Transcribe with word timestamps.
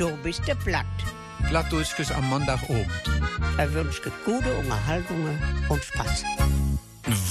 du 0.00 0.16
bist 0.22 0.48
du 0.48 0.54
platt. 0.54 0.86
Plattdeutsches 1.48 2.10
am 2.10 2.28
Montagabend. 2.30 2.88
Da 3.56 3.72
wünsche 3.72 4.00
ich 4.06 4.24
gute 4.24 4.50
Unterhaltungen 4.58 5.38
und 5.68 5.84
Spaß. 5.84 6.24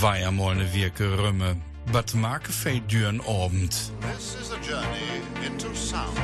War 0.02 0.20
ja 0.20 0.32
mal 0.32 0.56
ne 0.56 0.72
Wirke 0.74 1.18
Rümme. 1.18 1.56
Was 1.92 2.14
mag 2.14 2.48
fei 2.48 2.80
düren 2.92 3.22
Abend? 3.22 3.72
This 3.72 4.36
is 4.40 4.52
a 4.52 4.58
journey 4.62 5.22
into 5.46 5.74
sound. 5.74 6.20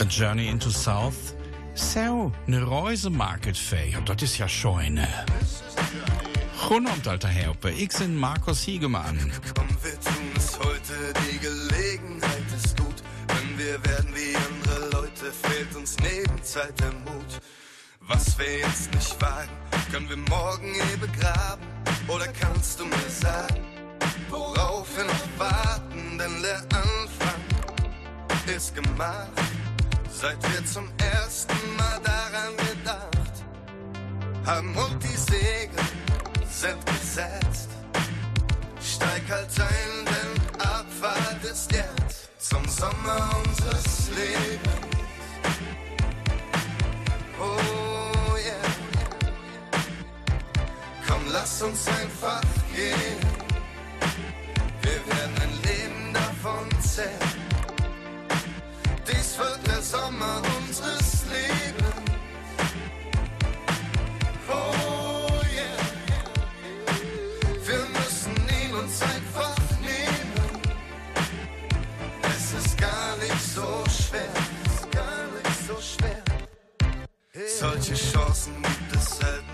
A 0.00 0.04
Journey 0.04 0.48
into 0.48 0.70
South? 0.70 1.34
So, 1.74 2.32
ne 2.46 2.60
Reise 2.60 3.10
market 3.10 3.56
fei. 3.56 3.96
Das 4.04 4.22
ist 4.22 4.38
ja 4.38 4.48
scheune. 4.48 5.06
This 5.38 5.62
is 5.68 5.76
a 5.76 5.82
journey. 5.92 6.68
Guten 6.68 6.86
Abend, 6.88 7.06
alter 7.06 7.28
Herpe. 7.28 7.70
Ich 7.70 7.90
bin 7.96 8.16
Markus 8.16 8.62
Hiegemann. 8.62 9.30
Komm, 9.54 9.68
wir 9.84 10.00
tun 10.00 10.32
es 10.36 10.58
heute, 10.58 10.94
die 11.30 11.38
Gelegenheit 11.38 12.46
ist 12.56 12.76
gut. 12.76 13.02
Wenn 13.28 13.58
wir 13.58 13.84
werden 13.84 14.12
wie 14.14 14.34
andere 14.36 14.57
Leute, 15.28 15.48
fehlt 15.48 15.76
uns 15.76 15.96
neben 15.98 16.42
Zeit 16.42 16.78
der 16.80 16.92
Mut. 16.92 17.40
Was 18.00 18.38
wir 18.38 18.58
jetzt 18.58 18.94
nicht 18.94 19.20
wagen, 19.20 19.50
können 19.90 20.08
wir 20.08 20.16
morgen 20.16 20.74
eh 20.74 20.96
begraben. 20.96 21.66
Oder 22.06 22.28
kannst 22.28 22.80
du 22.80 22.86
mir 22.86 23.10
sagen, 23.10 23.64
worauf 24.30 24.86
wir 24.96 25.04
noch 25.04 25.38
warten? 25.38 26.18
Denn 26.18 26.42
der 26.42 26.60
Anfang 26.60 27.42
ist 28.54 28.74
gemacht, 28.74 29.28
seit 30.10 30.42
wir 30.50 30.64
zum 30.64 30.88
ersten 30.98 31.76
Mal 31.76 32.00
daran 32.02 32.56
gedacht 32.56 33.44
haben 34.46 34.74
und 34.76 35.02
die 35.02 35.16
Segel 35.16 35.84
sind 36.48 36.86
gesetzt. 36.86 37.68
Steig 38.80 39.22
halt 39.28 39.60
ein, 39.60 40.04
denn 40.06 40.60
Abfahrt 40.60 41.44
ist 41.44 41.70
jetzt 41.72 42.30
zum 42.38 42.66
Sommer 42.66 43.30
unseres 43.44 44.08
Lebens. 44.08 44.77
Lass 51.32 51.62
uns 51.62 51.86
einfach 51.88 52.42
gehen. 52.74 53.20
Wir 54.82 55.00
werden 55.06 55.34
ein 55.42 55.54
Leben 55.62 56.12
davon 56.12 56.68
zählen. 56.80 57.08
Dies 59.06 59.38
wird 59.38 59.66
der 59.66 59.82
Sommer 59.82 60.42
unseres 60.58 61.24
Lebens. 61.26 61.88
Oh 64.48 65.28
yeah. 65.54 65.78
Wir 67.64 67.84
müssen 67.98 68.34
ihn 68.62 68.74
uns 68.74 69.02
einfach 69.02 69.56
nehmen. 69.80 70.62
Es 72.22 72.64
ist 72.64 72.78
gar 72.78 73.16
nicht 73.16 73.42
so 73.54 73.84
schwer, 73.90 74.32
es 74.66 74.74
ist 74.74 74.90
gar 74.90 75.24
nicht 75.36 75.66
so 75.66 75.76
schwer. 75.80 76.22
Solche 77.58 77.94
Chancen 77.94 78.62
gibt 78.62 78.96
es 78.96 79.18
selten. 79.18 79.47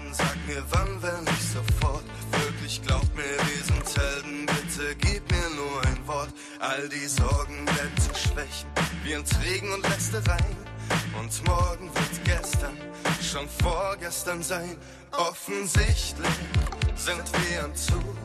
Mir 0.47 0.63
wann, 0.71 1.03
wenn 1.03 1.25
nicht 1.25 1.53
sofort. 1.53 2.05
Wirklich 2.31 2.83
glaub 2.83 3.05
mir, 3.15 3.23
wir 3.23 3.65
sind 3.65 3.97
Helden. 3.97 4.47
Bitte 4.47 4.95
gib 4.97 5.31
mir 5.31 5.49
nur 5.57 5.83
ein 5.87 6.07
Wort. 6.07 6.29
All 6.61 6.89
die 6.89 7.07
Sorgen 7.07 7.67
werden 7.67 7.97
zu 7.97 8.15
Schwächen, 8.15 8.69
wie 9.05 9.17
uns 9.17 9.31
Regen 9.43 9.73
und 9.73 9.89
Lästereien. 9.89 10.57
Und 11.19 11.47
morgen 11.47 11.91
wird 11.95 12.25
gestern 12.25 12.77
schon 13.23 13.49
vorgestern 13.63 14.43
sein. 14.43 14.77
Offensichtlich 15.13 16.29
sind 16.95 17.25
wir 17.33 17.65
am 17.65 17.75
Zug. 17.75 18.17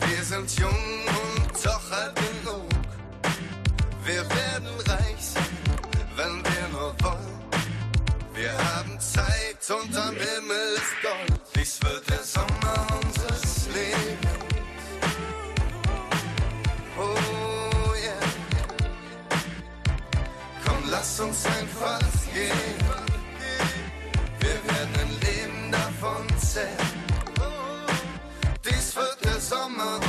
Wir 0.00 0.24
sind 0.24 0.58
jung 0.58 0.70
und 0.70 1.64
doch 1.64 1.90
alt 1.92 2.16
genug. 2.16 2.68
Wir 4.04 4.28
werden 4.30 4.68
reich 4.86 5.20
sein, 5.20 5.44
wenn 6.16 6.42
wir 6.42 6.68
nur 6.72 6.94
wollen. 7.02 7.38
Wir 8.34 8.52
haben 8.52 8.97
Und 9.70 9.94
am 9.98 10.14
Himmel 10.14 10.76
ist 10.76 11.02
Gold. 11.02 11.40
Dies 11.54 11.78
wird 11.82 12.08
der 12.08 12.22
Sommer 12.22 12.86
unseres 13.04 13.66
Lebens. 13.66 14.26
Oh 16.96 17.92
yeah. 18.02 18.18
Komm, 20.64 20.90
lass 20.90 21.20
uns 21.20 21.44
einfach 21.44 22.00
gehen. 22.32 22.50
Wir 24.40 24.64
werden 24.64 24.94
ein 25.02 25.20
Leben 25.20 25.70
davon 25.70 26.26
zählen. 26.38 26.70
Dies 28.64 28.96
wird 28.96 29.22
der 29.22 29.38
Sommer 29.38 30.00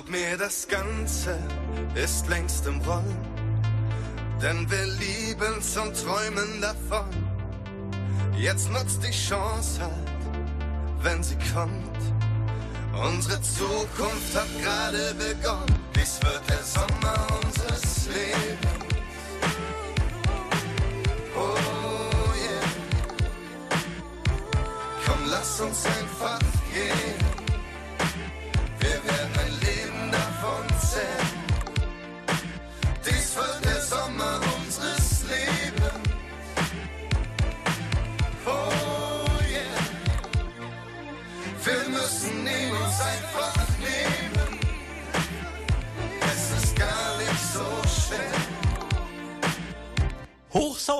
Glaub 0.00 0.12
mir, 0.12 0.38
das 0.38 0.66
Ganze 0.66 1.36
ist 1.94 2.26
längst 2.28 2.66
im 2.66 2.80
Rollen. 2.80 3.18
Denn 4.40 4.70
wir 4.70 4.86
lieben's 4.86 5.76
und 5.76 5.94
träumen 5.94 6.62
davon. 6.62 7.10
Jetzt 8.34 8.70
nutzt 8.70 9.04
die 9.04 9.10
Chance 9.10 9.82
halt, 9.82 11.02
wenn 11.02 11.22
sie 11.22 11.36
kommt. 11.52 11.98
Unsere 12.94 13.42
Zukunft 13.42 14.34
hat 14.34 14.48
gerade 14.62 15.14
begonnen. 15.16 15.78
Dies 15.94 16.18
wird 16.22 16.48
der 16.48 16.64
Sommer 16.64 17.26
unseres 17.44 18.06
Lebens. 18.06 18.94
Oh 21.36 21.56
yeah. 22.40 22.70
Komm, 25.04 25.26
lass 25.28 25.60
uns 25.60 25.84
einfach 25.84 26.38
gehen. 26.72 27.09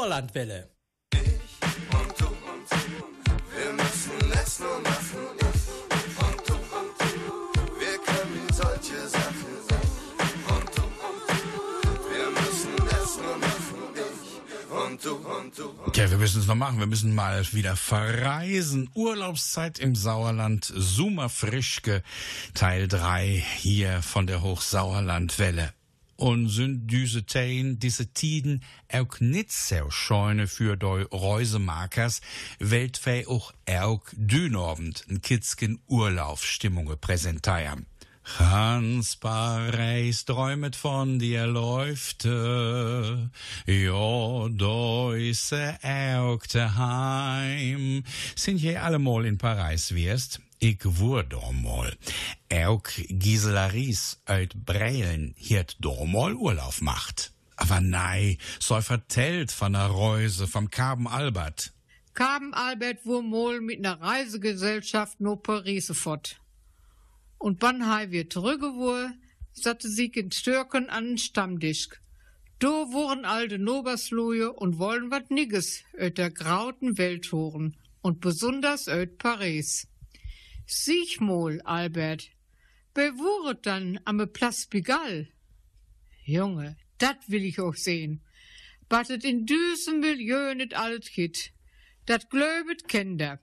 Hochsauerlandwelle. 0.00 0.70
Ich 1.12 1.20
und 1.92 2.20
du 2.20 2.26
und 2.26 2.70
du. 2.70 2.80
Wir 3.54 3.72
müssen 3.74 4.32
es 4.32 4.58
nur 4.58 4.80
machen. 4.80 5.18
Ich 5.38 6.16
und 6.24 6.48
du 6.48 6.54
und 6.54 7.00
du. 7.00 7.78
Wir 7.78 7.98
können 8.06 8.46
solche 8.50 9.08
Sachen. 9.08 9.52
Ich 10.18 10.52
und 10.54 10.68
du 10.76 10.82
und 10.82 11.20
du. 11.28 11.44
Wir 12.08 12.30
müssen 12.30 12.74
es 12.88 13.16
nur 13.18 13.36
machen. 13.36 13.80
Ich 13.94 14.70
und 14.70 15.04
du 15.04 15.14
und 15.16 15.58
du. 15.58 15.68
Und 15.84 15.96
Ja, 15.96 16.10
wir 16.10 16.16
müssen 16.16 16.40
es 16.40 16.46
noch 16.46 16.54
machen. 16.54 16.78
Wir 16.78 16.86
müssen 16.86 17.14
mal 17.14 17.44
wieder 17.52 17.76
verreisen. 17.76 18.88
Urlaubszeit 18.94 19.78
im 19.78 19.94
Sauerland. 19.94 20.72
Summa 20.74 21.28
Frischke, 21.28 22.02
Teil 22.54 22.88
3 22.88 23.44
hier 23.58 24.00
von 24.00 24.26
der 24.26 24.40
Hochsauerlandwelle. 24.40 25.74
Und 26.20 26.50
sind 26.50 26.88
diese 26.88 27.24
Tein, 27.24 27.78
diese 27.78 28.12
Tiden 28.12 28.62
auch 28.92 29.20
nicht 29.20 29.50
so 29.50 29.90
scheune 29.90 30.48
für 30.48 30.76
die 30.76 31.06
Reusemakers, 31.10 32.20
weltweit 32.58 33.26
auch 33.26 33.54
auch 33.66 34.02
dünabend 34.12 35.06
ein 35.08 35.22
Kitzken 35.22 35.80
Urlaubsstimmungen 35.86 36.98
präsentieren. 37.00 37.86
Hans 38.38 39.16
Paris 39.16 40.26
träumet 40.26 40.76
von 40.76 41.18
dir 41.18 41.46
läufte, 41.46 43.30
ja, 43.64 44.48
deuse 44.50 45.78
Augte 45.82 46.76
heim. 46.76 48.04
Sind 48.36 48.60
je 48.60 48.76
allemal 48.76 49.24
in 49.24 49.38
Paris 49.38 49.94
wirst? 49.94 50.42
Ich 50.62 50.80
wurde 50.84 51.38
mal. 51.52 51.96
Auch 52.52 52.82
Gisela 53.08 53.68
Ries 53.68 54.20
uit 54.26 54.66
Breilen 54.66 55.32
hiert 55.38 55.78
mal 55.80 56.34
Urlaub 56.34 56.82
macht. 56.82 57.32
Aber 57.56 57.80
nei, 57.80 58.36
so 58.58 58.78
vertellt 58.82 59.52
von 59.52 59.72
der 59.72 59.86
Reuse 59.86 60.46
vom 60.46 60.68
Kaben 60.68 61.08
Albert. 61.08 61.72
Kaben 62.12 62.52
Albert 62.52 63.06
mal 63.06 63.62
mit 63.62 63.78
einer 63.78 64.02
Reisegesellschaft 64.02 65.18
no 65.22 65.36
Paris 65.36 65.90
fort. 65.94 66.38
Und 67.38 67.62
wann 67.62 67.88
hei 67.90 68.10
wir 68.10 68.28
zurückgewohl, 68.28 69.14
satte 69.54 69.88
sie 69.88 70.08
in 70.08 70.30
Stürken 70.30 70.90
an 70.90 71.06
den 71.06 71.18
Stammtisch. 71.18 71.88
Do 72.58 72.92
wurden 72.92 73.24
alte 73.24 73.58
Nobersloje 73.58 74.52
und 74.52 74.78
wollen 74.78 75.10
wat 75.10 75.30
nigges 75.30 75.84
öt 75.94 76.18
der 76.18 76.30
grauten 76.30 76.98
Welt 76.98 77.32
horen 77.32 77.78
und 78.02 78.20
besonders 78.20 78.88
öt 78.88 79.16
Paris. 79.16 79.86
Siech 80.72 81.20
mol, 81.20 81.60
Albert, 81.64 82.30
bewuret 82.94 83.66
dann 83.66 83.98
am 84.04 84.18
Place 84.32 84.66
Pigalle. 84.66 85.26
Junge, 86.24 86.76
dat 86.98 87.28
will 87.28 87.44
ich 87.44 87.58
auch 87.58 87.74
sehen. 87.74 88.20
Battet 88.88 89.24
in 89.24 89.46
düsen 89.46 89.98
Milieu 89.98 90.54
net 90.54 90.74
alt 90.74 91.10
Kit. 91.10 91.52
Dat 92.06 92.30
glöbet 92.30 92.86
Kinder. 92.86 93.40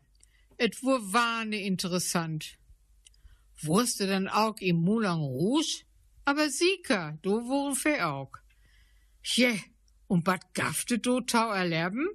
Et 0.58 0.82
wur 0.82 1.02
wahne 1.12 1.60
interessant. 1.62 2.58
Wurste 3.62 4.08
dann 4.08 4.30
auch 4.30 4.60
im 4.62 4.78
Moulin 4.78 5.20
Rouge? 5.20 5.84
Aber 6.24 6.50
Sieker, 6.50 7.20
do 7.24 7.44
wurden 7.44 7.76
fe 7.76 8.08
auch. 8.08 8.32
Je, 9.22 9.60
und 10.08 10.24
bat 10.24 10.54
gafte 10.54 10.98
do 10.98 11.20
tau 11.20 11.52
erlerben? 11.52 12.08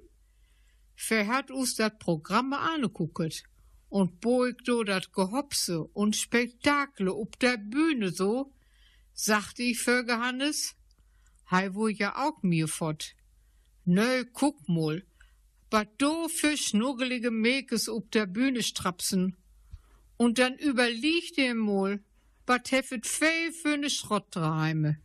Fe 0.95 1.27
hat 1.27 1.51
us 1.51 1.75
dat 1.75 1.99
Programme 1.99 2.57
angegucket 2.57 3.43
und 3.93 4.21
beug 4.21 4.63
do 4.65 4.83
dat 4.83 5.13
Gehopse 5.13 5.83
und 5.83 6.15
Spektakle 6.15 7.13
ob 7.13 7.37
der 7.37 7.57
Bühne 7.57 8.09
so, 8.11 8.51
sagte 9.13 9.61
ich 9.61 9.77
für 9.77 10.03
Johannes, 10.07 10.75
hei 11.51 11.75
wo 11.75 11.87
ja 11.87 12.15
auch 12.15 12.41
mir 12.41 12.67
fort. 12.67 13.15
Nö, 13.85 14.25
guck 14.33 14.67
mal, 14.67 15.03
wat 15.69 15.89
do 15.99 16.27
für 16.27 16.57
schnuggelige 16.57 17.29
Mekes 17.29 17.87
ob 17.87 18.09
der 18.09 18.25
Bühne 18.25 18.63
strapsen. 18.63 19.37
Und 20.17 20.39
dann 20.39 20.57
überliegt 20.57 21.37
ihr 21.37 21.53
mal, 21.53 22.03
wat 22.47 22.71
heffet 22.71 23.05
fei 23.05 23.51
für 23.61 23.77
ne 23.77 23.91
Schrottreime. 23.91 24.97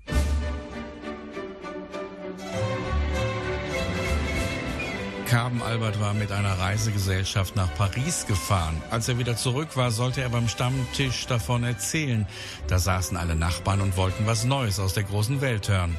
Carben 5.29 5.63
Albert 5.63 6.01
war 6.01 6.15
mit 6.15 6.33
einer 6.33 6.59
Reisegesellschaft 6.59 7.55
nach 7.55 7.69
Paris 7.75 8.25
gefahren. 8.27 8.81
Als 8.91 9.11
er 9.11 9.19
wieder 9.19 9.37
zurück 9.37 9.77
war, 9.77 9.91
sollte 9.91 10.23
er 10.23 10.31
beim 10.31 10.49
Stammtisch 10.49 11.27
davon 11.27 11.65
erzählen. 11.65 12.27
Da 12.67 12.79
saßen 12.79 13.15
alle 13.15 13.35
Nachbarn 13.35 13.83
und 13.83 13.99
wollten 13.99 14.27
was 14.27 14.45
Neues 14.45 14.81
aus 14.81 14.95
der 14.95 15.03
großen 15.03 15.43
Welt 15.43 15.69
hören. 15.69 15.95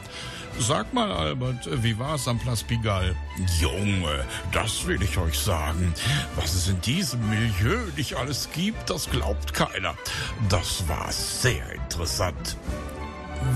Sag 0.57 0.95
mal, 0.95 1.11
Albert, 1.11 1.69
wie 1.83 1.99
war's 1.99 2.27
am 2.27 2.39
Place 2.39 2.63
Pigalle? 2.63 3.15
Junge, 3.61 4.25
das 4.51 4.87
will 4.87 5.01
ich 5.03 5.15
euch 5.19 5.37
sagen. 5.37 5.93
Was 6.35 6.55
es 6.55 6.67
in 6.67 6.81
diesem 6.81 7.29
Milieu 7.29 7.77
nicht 7.95 8.15
alles 8.15 8.49
gibt, 8.51 8.89
das 8.89 9.11
glaubt 9.11 9.53
keiner. 9.53 9.93
Das 10.49 10.87
war 10.87 11.11
sehr 11.11 11.71
interessant. 11.73 12.57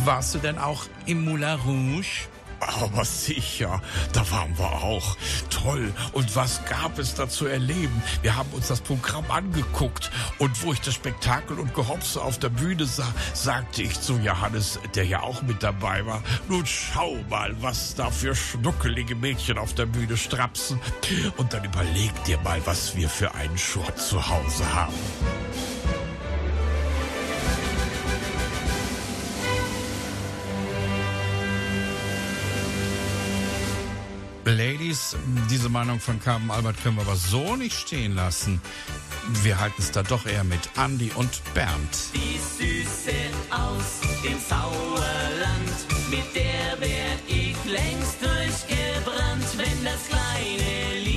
Warst 0.05 0.35
du 0.35 0.39
denn 0.39 0.59
auch 0.59 0.85
im 1.07 1.25
Moulin 1.25 1.59
Rouge? 1.65 2.27
Aber 2.67 3.05
sicher, 3.05 3.81
da 4.13 4.29
waren 4.31 4.57
wir 4.57 4.71
auch. 4.71 5.17
Toll. 5.49 5.93
Und 6.11 6.35
was 6.35 6.63
gab 6.65 6.99
es 6.99 7.15
da 7.15 7.27
zu 7.27 7.45
erleben? 7.45 8.01
Wir 8.21 8.35
haben 8.35 8.49
uns 8.51 8.67
das 8.67 8.81
Programm 8.81 9.29
angeguckt. 9.29 10.11
Und 10.39 10.63
wo 10.63 10.73
ich 10.73 10.81
das 10.81 10.93
Spektakel 10.93 11.59
und 11.59 11.73
Gehopse 11.73 12.21
auf 12.21 12.39
der 12.39 12.49
Bühne 12.49 12.85
sah, 12.85 13.13
sagte 13.33 13.83
ich 13.83 13.99
zu 13.99 14.17
Johannes, 14.17 14.79
der 14.95 15.05
ja 15.05 15.21
auch 15.21 15.41
mit 15.41 15.63
dabei 15.63 16.05
war, 16.05 16.23
nun 16.47 16.65
schau 16.65 17.17
mal, 17.29 17.55
was 17.61 17.95
da 17.95 18.09
für 18.09 18.35
schnuckelige 18.35 19.15
Mädchen 19.15 19.57
auf 19.57 19.73
der 19.73 19.85
Bühne 19.85 20.17
strapsen. 20.17 20.79
Und 21.37 21.53
dann 21.53 21.63
überleg 21.63 22.11
dir 22.25 22.37
mal, 22.39 22.61
was 22.65 22.95
wir 22.95 23.09
für 23.09 23.33
einen 23.35 23.57
Schrott 23.57 23.97
zu 23.97 24.27
Hause 24.27 24.73
haben. 24.73 24.93
Ladies, 34.93 35.17
diese 35.49 35.69
Meinung 35.69 35.99
von 35.99 36.19
Carmen 36.19 36.51
Albert 36.51 36.75
können 36.83 36.97
wir 36.97 37.01
aber 37.01 37.15
so 37.15 37.55
nicht 37.55 37.75
stehen 37.75 38.13
lassen. 38.13 38.61
Wir 39.41 39.59
halten 39.59 39.81
es 39.81 39.89
da 39.89 40.03
doch 40.03 40.27
eher 40.27 40.43
mit 40.43 40.59
Andy 40.77 41.11
und 41.15 41.41
Bernd. 41.55 41.97
Die 42.13 42.37
Süße 42.37 43.15
aus 43.49 44.01
dem 44.23 44.37
Sauerland, 44.37 46.11
mit 46.11 46.35
der 46.35 46.79
wär 46.79 47.17
ich 47.27 47.55
längst 47.65 48.21
durchgebrannt, 48.21 49.57
wenn 49.57 49.83
das 49.83 50.09
kleine 50.09 50.99
liebe 51.03 51.12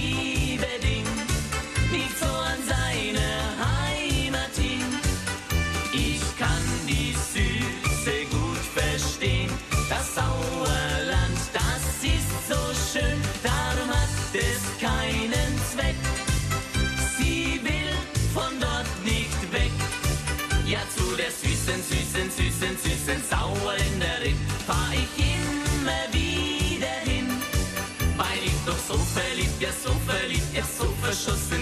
sou 28.86 28.98
Felipe, 28.98 29.64
eu 29.64 29.72
sou 29.72 29.92
Felipe, 30.06 30.56
eu 30.56 30.64
sou 30.64 30.88
fachoso 30.98 31.54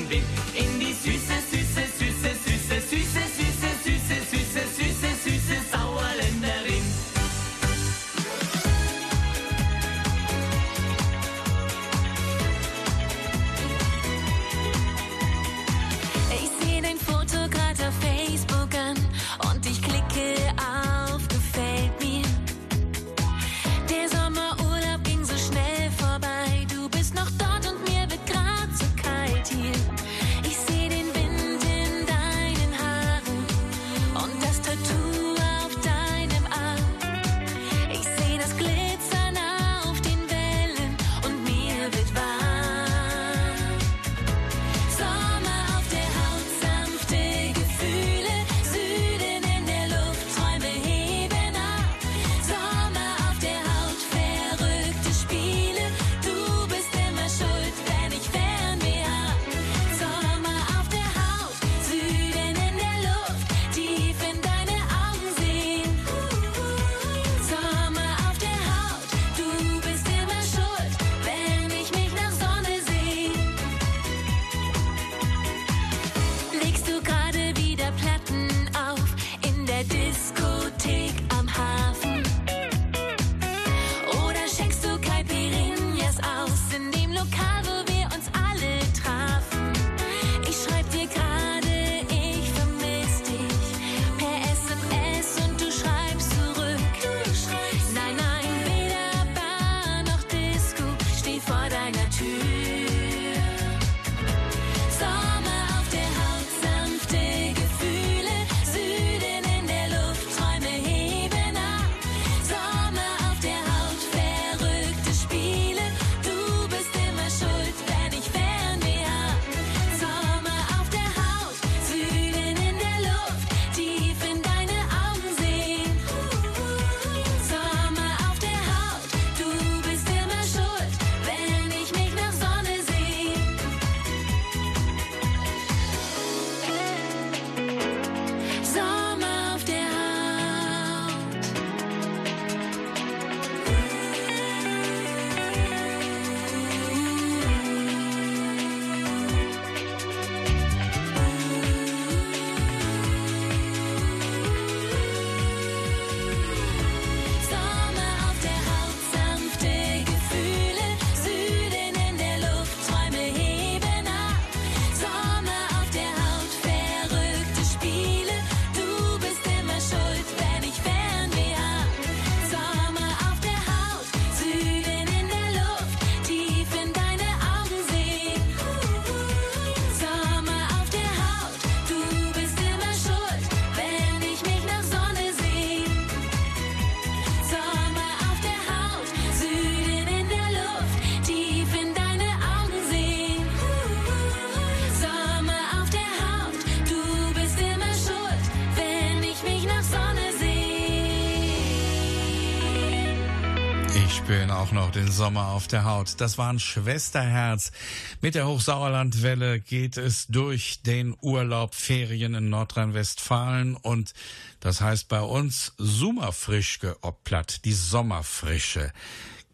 den 204.95 205.11
Sommer 205.11 205.49
auf 205.49 205.67
der 205.67 205.85
Haut. 205.85 206.21
Das 206.21 206.39
war 206.39 206.53
ein 206.53 206.61
Schwesterherz. 206.61 207.73
Mit 208.21 208.35
der 208.35 208.47
Hochsauerlandwelle 208.47 209.61
geht 209.61 209.97
es 209.97 210.27
durch 210.29 210.83
den 210.83 211.17
Urlaub 211.21 211.75
Ferien 211.75 212.35
in 212.35 212.49
Nordrhein-Westfalen 212.49 213.77
und 213.77 214.15
das 214.61 214.81
heißt 214.81 215.09
bei 215.09 215.21
uns 215.21 215.73
Summerfrischke 215.79 216.97
obplatt, 217.03 217.65
die 217.65 217.73
Sommerfrische. 217.73 218.93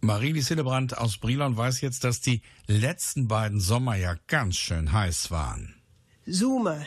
Marilis 0.00 0.48
Hillebrand 0.48 0.98
aus 0.98 1.18
Brilon 1.18 1.56
weiß 1.56 1.80
jetzt, 1.80 2.04
dass 2.04 2.20
die 2.20 2.42
letzten 2.66 3.28
beiden 3.28 3.60
Sommer 3.60 3.96
ja 3.96 4.16
ganz 4.26 4.56
schön 4.56 4.92
heiß 4.92 5.30
waren. 5.30 5.74
Summer. 6.26 6.84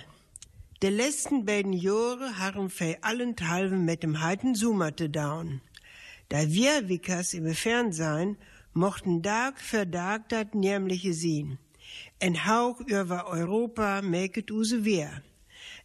De 0.81 0.89
letzten 0.89 1.45
beiden 1.45 1.73
Jahre 1.73 2.37
haben 2.39 2.69
für 2.69 2.97
allenthalben 3.01 3.85
mit 3.85 4.03
dem 4.03 4.21
heiten 4.21 4.53
Summer 4.53 4.95
te 4.95 5.09
down. 5.09 5.61
Da 6.29 6.49
wir 6.49 6.89
Wickers 6.89 7.33
im 7.33 7.53
Fernsehen 7.53 8.37
mochten 8.73 9.21
Tag 9.21 9.59
für 9.59 9.89
Tag 9.89 10.29
dat 10.29 10.55
nämliche 10.55 11.13
sehen. 11.13 11.59
Ein 12.19 12.45
Hauch 12.45 12.79
über 12.81 13.27
Europa 13.27 14.01
mäket 14.01 14.51
use 14.51 14.85
wehr. 14.85 15.21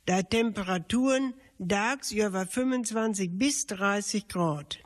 Da 0.07 0.23
Temperaturen 0.23 1.35
tags 1.59 2.13
über 2.13 2.47
25 2.47 3.31
bis 3.33 3.67
30 3.67 4.29
Grad. 4.29 4.79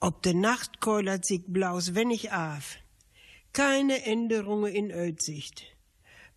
Ob 0.00 0.22
de 0.22 0.34
Nacht 0.34 0.80
keulert 0.80 1.24
sich 1.24 1.42
blaus 1.46 1.94
wenig 1.94 2.30
auf. 2.32 2.76
Keine 3.52 4.04
Änderungen 4.04 4.72
in 4.72 4.90
Ödsicht. 4.90 5.74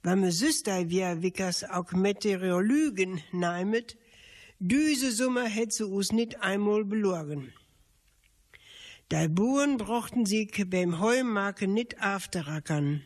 Wenn 0.04 0.22
me 0.22 0.32
Süster 0.32 0.90
wir 0.90 1.22
Wickers 1.22 1.64
auch 1.64 1.92
Meteorologen 1.92 3.22
neimet, 3.34 3.98
düse 4.60 5.12
Sommer 5.12 5.46
hätt 5.46 5.74
sie 5.74 5.86
us 5.86 6.12
nit 6.12 6.40
einmal 6.40 6.86
belogen. 6.86 7.52
Die 9.10 9.30
Buren 9.30 9.78
brochten 9.78 10.26
sich 10.26 10.66
beim 10.70 11.00
Heumarken 11.00 11.74
nit 11.74 12.02
afterackern. 12.02 13.06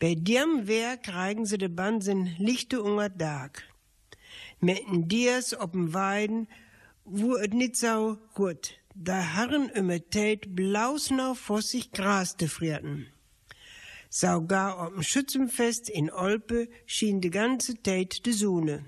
Bei 0.00 0.16
dem 0.16 0.66
Werk 0.66 1.08
reigen 1.08 1.46
sie 1.46 1.56
de 1.56 1.68
Bansen 1.68 2.34
lichte 2.38 2.82
unger 2.82 3.16
Tag. 3.16 3.62
Metten 4.58 5.06
dies 5.06 5.54
ob'n 5.56 5.94
Weiden, 5.94 6.48
wo 7.04 7.36
et 7.36 7.54
nit 7.54 7.76
so 7.76 8.18
gut, 8.34 8.72
da 8.96 9.34
harren 9.34 9.68
immer 9.68 10.00
Tät 10.00 10.56
blausnau 10.56 11.34
vossig 11.34 11.92
Gras 11.92 12.36
te 12.36 12.48
frierten. 12.48 13.06
Sogar 14.10 14.84
ob'n 14.84 15.04
Schützenfest 15.04 15.88
in 15.88 16.10
Olpe 16.10 16.68
schien 16.86 17.20
de 17.20 17.30
ganze 17.30 17.80
Tät 17.80 18.26
de 18.26 18.32
Sonne. 18.32 18.84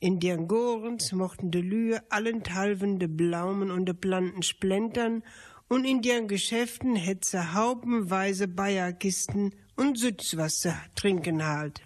In 0.00 0.20
deren 0.20 0.48
Gorens 0.48 1.12
mochten 1.12 1.50
de 1.50 1.62
Lühe 1.62 2.02
allenthalben 2.10 2.98
de 2.98 3.08
Blaumen 3.08 3.70
und 3.70 3.86
de 3.86 3.94
Planten 3.94 4.42
splentern 4.42 5.22
und 5.68 5.84
in 5.84 6.02
deren 6.02 6.28
Geschäften 6.28 6.96
hätt 6.96 7.24
se 7.24 7.54
haubenweise 7.54 8.48
Bayerkisten 8.48 9.54
und 9.76 9.98
Sütz 9.98 10.36
was 10.36 10.60
ze 10.60 10.74
trinken 10.94 11.44
halt. 11.44 11.82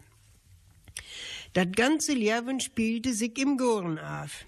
Dat 1.53 1.77
ganze 1.77 2.13
Leben 2.13 2.61
spielte 2.61 3.13
sich 3.13 3.39
im 3.39 3.57
Goren 3.57 3.99
auf. 3.99 4.45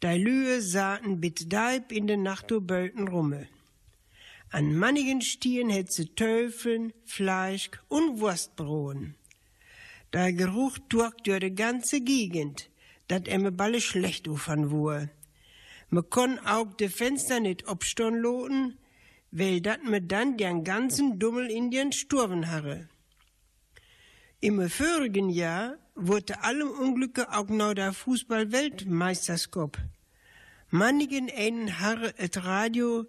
Da 0.00 0.14
Lühe 0.14 0.60
sahen 0.60 1.20
bit 1.20 1.52
Deib 1.52 1.92
in 1.92 2.06
den 2.06 2.22
Nachtobölten 2.22 3.06
rumme. 3.08 3.46
An 4.50 4.74
mannigen 4.76 5.20
Stieren 5.20 5.70
hätt 5.70 5.92
se 5.92 6.14
Töfeln, 6.14 6.92
Fleisch 7.04 7.70
und 7.88 8.20
Wurstbrohen. 8.20 9.14
Der 10.12 10.32
Geruch 10.34 10.78
durch 10.90 11.14
die 11.24 11.54
ganze 11.54 12.00
Gegend, 12.00 12.68
dat 13.08 13.28
emme 13.28 13.50
balle 13.50 13.80
schlecht 13.80 14.28
ufern 14.28 14.70
wur. 14.70 15.08
Me 15.88 16.02
konn 16.02 16.38
auch 16.40 16.72
de 16.76 16.88
Fenster 16.88 17.40
nit 17.40 17.66
obstorn 17.66 18.16
loten, 18.16 18.78
weil 19.30 19.60
dat 19.62 19.84
me 19.84 20.02
dann 20.02 20.36
den 20.36 20.64
ganzen 20.64 21.18
Dummel 21.18 21.50
in 21.50 21.70
den 21.70 21.92
Sturven 21.92 22.50
harre. 22.50 22.88
Im 24.40 24.68
vorigen 24.68 25.30
Jahr 25.30 25.76
wurde 25.94 26.42
allem 26.42 26.70
Unglücke 26.70 27.32
auch 27.32 27.48
noch 27.48 27.74
der 27.74 27.92
Fußball-Weltmeisterskop. 27.92 29.78
Mannigen 30.70 31.30
einen 31.30 31.80
harre 31.80 32.18
et 32.18 32.44
Radio 32.44 33.06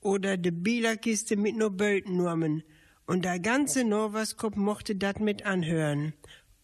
oder 0.00 0.36
de 0.36 0.52
Bielerkiste 0.52 1.36
mit 1.36 1.56
no 1.56 1.70
Böltennormen 1.70 2.62
und 3.08 3.24
der 3.24 3.40
ganze 3.40 3.84
Norwaskop 3.84 4.54
mochte 4.56 4.94
dat 4.94 5.18
mit 5.18 5.46
anhören, 5.46 6.12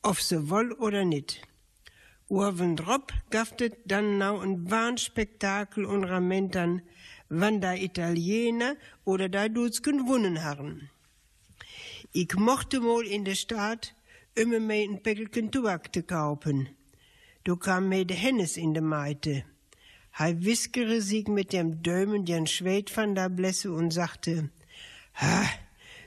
ob 0.02 0.20
se 0.20 0.50
woll 0.50 0.72
oder 0.72 1.04
nit. 1.04 1.40
Urven 2.28 2.76
Drop 2.76 3.12
gaftet 3.30 3.74
dann 3.86 4.18
nau 4.18 4.40
ein 4.40 4.70
Warnspektakel 4.70 5.86
und 5.86 6.04
Ramentern, 6.04 6.82
wann 7.30 7.62
da 7.62 7.74
Italiener 7.74 8.76
oder 9.04 9.30
da 9.30 9.48
Dutzken 9.48 10.06
wunnen 10.06 10.44
harren. 10.44 10.90
Ich 12.12 12.34
mochte 12.34 12.80
mal 12.80 13.06
in 13.06 13.24
der 13.24 13.36
Stadt 13.36 13.94
immer 14.34 14.60
mehr 14.60 14.86
ein 14.86 15.02
Päckelchen 15.02 15.50
Tubak 15.50 15.92
te 15.92 16.02
kaufen. 16.02 16.68
Du 17.44 17.56
kam 17.56 17.88
mir 17.88 18.04
de 18.04 18.16
Hennes 18.16 18.58
in 18.58 18.74
de 18.74 18.82
Meite. 18.82 19.44
Hei 20.18 20.36
wiskere 20.40 21.00
sich 21.00 21.26
mit 21.26 21.54
dem 21.54 21.82
Dömen 21.82 22.26
den 22.26 22.46
Schwed 22.46 22.94
van 22.94 23.14
der 23.14 23.30
Blässe 23.30 23.72
und 23.72 23.92
sagte, 23.92 24.50
ha, 25.14 25.44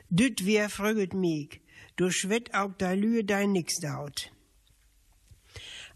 düt 0.10 0.46
wie 0.46 0.68
fröget 0.70 1.14
mich, 1.14 1.62
du 1.96 2.10
schwett 2.12 2.54
auch 2.54 2.74
da 2.78 2.94
Lühe 2.94 3.24
dein 3.24 3.52
nix 3.52 3.80
daut. 3.80 4.32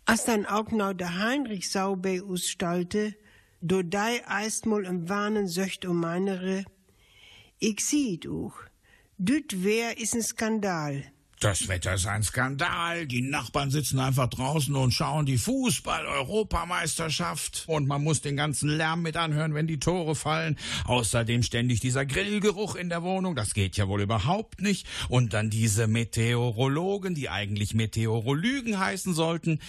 Als 0.06 0.26
dann 0.26 0.46
auch 0.46 0.72
noch 0.72 0.94
der 0.94 1.18
Heinrich 1.18 1.70
Saubei 1.70 2.22
ausstalte, 2.22 3.16
do 3.62 3.84
dei 3.84 4.28
eist 4.28 4.66
mal 4.66 4.86
im 4.86 5.08
Warnen 5.08 5.48
söcht 5.48 5.86
um 5.86 5.98
meinere, 6.00 6.66
ich 7.60 7.80
sieht 7.86 8.28
auch, 8.28 8.56
düt 9.18 9.64
wär 9.64 10.00
is 10.00 10.14
ein 10.14 10.24
Skandal. 10.24 11.04
Das 11.42 11.68
Wetter 11.68 11.96
ist 11.96 12.06
ein 12.06 12.22
Skandal. 12.22 13.08
Die 13.08 13.24
Nachbarn 13.24 13.72
sitzen 13.72 13.98
einfach 13.98 14.28
draußen 14.28 14.76
und 14.76 14.92
schauen 14.92 15.26
die 15.26 15.40
Fußball-Europameisterschaft. 15.40 17.64
Und 17.66 17.88
man 17.88 18.04
muss 18.04 18.22
den 18.22 18.38
ganzen 18.38 18.70
Lärm 18.70 19.02
mit 19.02 19.18
anhören, 19.18 19.56
wenn 19.56 19.66
die 19.66 19.80
Tore 19.80 20.14
fallen. 20.14 20.56
Außerdem 20.86 21.42
ständig 21.42 21.80
dieser 21.80 22.06
Grillgeruch 22.06 22.76
in 22.76 22.90
der 22.90 23.02
Wohnung. 23.02 23.36
Das 23.36 23.56
geht 23.56 23.76
ja 23.76 23.88
wohl 23.88 24.02
überhaupt 24.02 24.62
nicht. 24.62 24.86
Und 25.10 25.34
dann 25.34 25.50
diese 25.50 25.88
Meteorologen, 25.88 27.16
die 27.16 27.30
eigentlich 27.30 27.74
Meteorolygen 27.74 28.78
heißen 28.78 29.16
sollten. 29.16 29.62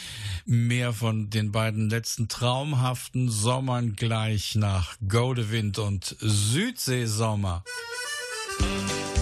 Mehr 0.45 0.93
von 0.93 1.31
den 1.31 1.53
beiden 1.53 1.89
letzten 1.89 2.29
traumhaften 2.29 3.31
Sommern 3.31 3.97
gleich 3.97 4.57
nach 4.57 4.99
Godewind 5.09 5.79
und 5.79 6.17
Südseesommer. 6.21 7.65
Kommt 8.59 9.22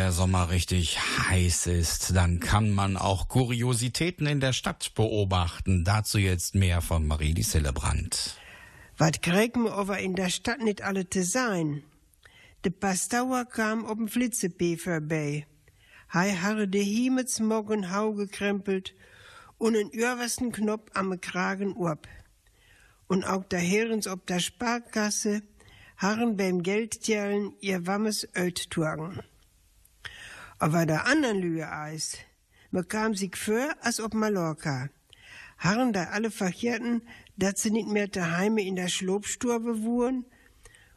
der 0.00 0.12
Sommer 0.12 0.48
richtig 0.48 0.98
heiß 1.28 1.66
ist, 1.66 2.16
dann 2.16 2.40
kann 2.40 2.70
man 2.70 2.96
auch 2.96 3.28
Kuriositäten 3.28 4.26
in 4.26 4.40
der 4.40 4.54
Stadt 4.54 4.94
beobachten. 4.94 5.84
Dazu 5.84 6.16
jetzt 6.16 6.54
mehr 6.54 6.80
von 6.80 7.06
Marie 7.06 7.42
Sillebrand. 7.42 8.38
Wat 8.96 9.20
kriegen 9.20 9.68
aber 9.68 9.98
in 9.98 10.14
der 10.14 10.30
Stadt 10.30 10.62
nicht 10.62 10.80
alle 10.80 11.10
zu 11.10 11.22
sein? 11.22 11.82
De 12.64 12.72
Pastauer 12.72 13.44
kam 13.44 13.84
ob'n 13.84 14.08
Flitzepee 14.08 14.78
vorbei. 14.78 15.46
Hei 16.14 16.30
harre 16.32 16.66
de 16.66 16.82
Hiemets 16.82 17.38
morgen 17.38 17.92
hau 17.92 18.14
gekrempelt 18.14 18.94
und 19.58 19.74
en 19.74 19.90
übersten 19.90 20.50
Knopf 20.50 20.88
am 20.94 21.20
Kragen 21.20 21.76
up. 21.76 22.08
Und 23.06 23.24
auch 23.24 23.44
der 23.44 23.60
Herrens 23.60 24.06
ob 24.06 24.26
der 24.26 24.40
Sparkasse 24.40 25.42
harren 25.98 26.38
beim 26.38 26.62
Geldtjellen 26.62 27.52
ihr 27.60 27.86
wammes 27.86 28.26
Öt 28.34 28.70
Aber 30.60 30.84
der 30.84 31.06
anderen 31.06 31.40
Lüge 31.40 31.72
eis, 31.72 32.18
man 32.70 32.86
kam 32.86 33.14
sich 33.14 33.34
für, 33.34 33.74
als 33.80 33.98
ob 33.98 34.12
Mallorca. 34.12 34.90
Harren 35.56 35.94
da 35.94 36.04
alle 36.10 36.30
Verkehrten, 36.30 37.00
dat 37.38 37.56
sie 37.58 37.70
nicht 37.70 37.88
mehr 37.88 38.08
daheime 38.08 38.62
in 38.62 38.76
der 38.76 38.88
Schlobsturbe 38.88 39.82
wuren 39.82 40.26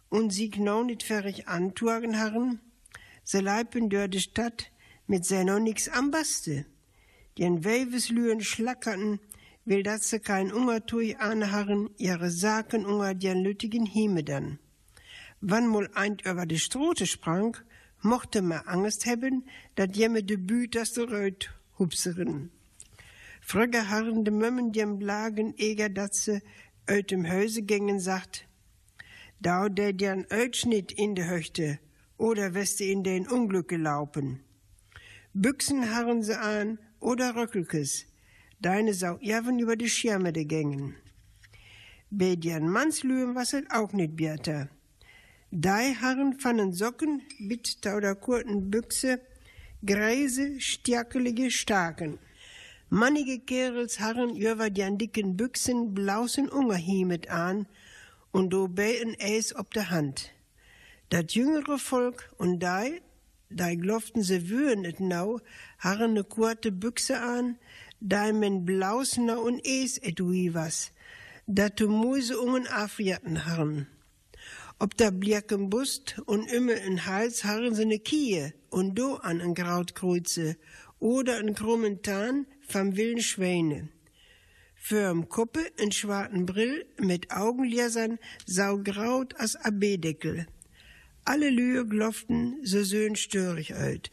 und 0.10 0.32
sie 0.32 0.50
genau 0.50 0.84
nicht 0.84 1.04
fertig 1.04 1.48
antuagen 1.48 2.20
harren, 2.20 2.60
se 3.24 3.40
leipen 3.40 3.90
dör 3.90 4.10
de 4.10 4.20
Stadt 4.20 4.70
mit 5.08 5.26
se 5.26 5.46
noch 5.46 5.60
nix 5.60 5.88
am 5.88 6.12
Baste. 6.12 6.66
Den 7.38 7.64
Weveslühen 7.64 8.42
schlackerten, 8.42 9.22
will 9.64 9.84
dat 9.84 10.04
se 10.04 10.20
kein 10.20 10.52
Ungertui 10.52 11.16
anharren, 11.16 11.90
ihre 11.98 12.32
Saken 12.32 12.86
unger 12.86 13.16
den 13.16 13.42
lüttigen 13.46 13.86
Hieme 13.86 14.26
dann. 14.26 14.60
Wann 15.40 15.68
mol 15.68 15.90
eint 15.94 16.26
über 16.26 16.46
de 16.46 16.58
Strote 16.58 17.08
sprang, 17.08 17.56
mochte 18.04 18.42
ma 18.42 18.58
Angst 18.66 19.06
hebben, 19.06 19.46
dat 19.76 19.96
jemme 19.96 20.24
de 20.24 20.38
Büt 20.38 20.76
das 20.76 20.98
Röt 20.98 21.50
hupseren. 21.78 22.52
Frögge 23.42 23.90
harren 23.90 24.24
de 24.24 24.32
Mömmen 24.32 24.72
dem 24.72 24.98
Blagen 25.00 25.54
eger 25.58 25.90
dat 25.90 26.16
se 26.16 26.42
öt 26.88 27.12
im 27.12 27.26
Häuse 27.26 27.62
gängen 27.62 28.00
sagt, 28.00 28.48
Dau 29.40 29.68
der 29.68 29.94
dern 29.94 30.26
Ötschnitt 30.30 30.92
in 30.92 31.16
de 31.16 31.26
Höchte, 31.26 31.80
oder 32.18 32.54
weste 32.54 32.86
in 32.86 33.04
den 33.04 33.28
Unglücke 33.28 33.78
laupen. 33.78 34.40
Büchsen 35.34 35.94
harren 35.94 36.24
se 36.24 36.40
an, 36.40 36.80
oder 37.00 37.36
Röckelkes, 37.36 38.06
deine 38.62 38.94
sau 38.94 39.18
javen 39.20 39.60
über 39.60 39.76
die 39.76 39.90
Schirme 39.90 40.32
de 40.32 40.46
gängen. 40.46 40.96
Bei 42.10 42.36
dern 42.36 42.70
Mannslühen 42.70 43.36
was 43.36 43.54
et 43.54 43.70
auch 43.72 43.92
nit 43.92 44.16
bierter. 44.16 44.70
Dei 45.56 45.94
harren 45.94 46.40
fannen 46.40 46.74
Socken 46.74 47.22
mit 47.38 47.84
tauder 47.84 48.16
kurten 48.16 48.72
Büchse, 48.72 49.20
greise, 49.86 50.60
stärkelige 50.60 51.52
Starken. 51.52 52.18
Mannige 52.90 53.38
Kerels 53.40 54.00
harren 54.00 54.36
über 54.36 54.72
den 54.72 54.98
dicken 54.98 55.38
Büchsen 55.38 55.94
blausen 55.94 56.50
Ungerhiemet 56.50 57.30
an 57.30 57.68
und 58.32 58.50
do 58.50 58.68
bei 58.68 58.96
en 58.96 59.16
Eis 59.20 59.56
ob 59.56 59.72
der 59.76 59.92
Hand. 59.92 60.32
Dat 61.10 61.34
jüngere 61.36 61.78
Volk 61.78 62.34
und 62.40 62.60
dei, 62.60 63.04
dei 63.52 63.76
gloften 63.76 64.24
se 64.24 64.50
wühen 64.50 64.86
et 64.86 65.00
nau, 65.00 65.40
harren 65.78 66.14
ne 66.14 66.24
kurte 66.24 66.72
Büchse 66.72 67.22
an, 67.22 67.60
dei 68.00 68.34
men 68.34 68.66
blausner 68.66 69.40
und 69.40 69.62
Eis 69.64 70.00
et 70.00 70.20
was, 70.20 70.92
dat 71.46 71.78
tu 71.78 71.90
Muse 71.90 72.40
ungen 72.40 72.66
Afriaten 72.66 73.46
harren. 73.46 73.93
Ob 74.80 74.98
da 74.98 75.12
blierken 75.12 75.70
Bust 75.70 76.20
und 76.26 76.52
immer 76.52 76.76
in 76.76 77.06
Hals 77.06 77.44
harren 77.44 77.76
se 77.76 77.86
ne 77.86 78.00
Kie 78.00 78.54
und 78.70 78.96
do 78.96 79.16
an 79.16 79.40
en 79.40 79.54
Grautkreuze 79.54 80.58
oder 81.00 81.40
en 81.40 81.54
krummen 81.54 82.02
Tarn 82.02 82.46
vom 82.68 82.96
wilden 82.96 83.22
Schwäne. 83.22 83.90
Fürm 84.76 85.30
Kuppe 85.30 85.72
en 85.78 85.92
schwarzen 85.92 86.46
Brill 86.46 86.86
mit 86.98 87.32
Augenliesern 87.32 88.20
saugraut 88.46 89.34
as 89.40 89.56
AB-Deckel. 89.56 90.46
Alle 91.24 91.50
Lühe 91.50 91.86
gloften 91.86 92.58
so 92.64 92.84
söhn 92.84 93.16
störig 93.16 93.72
ölt. 93.72 94.12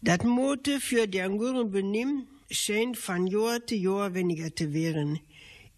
Dat 0.00 0.24
Mote 0.24 0.78
für 0.78 1.08
die 1.08 1.20
Anguren 1.22 1.72
benimm 1.72 2.28
scheint 2.50 2.96
von 2.96 3.26
Jahr 3.26 3.66
zu 3.66 3.74
Jahr 3.74 4.14
weniger 4.14 4.54
zu 4.54 4.72
werden. 4.72 5.18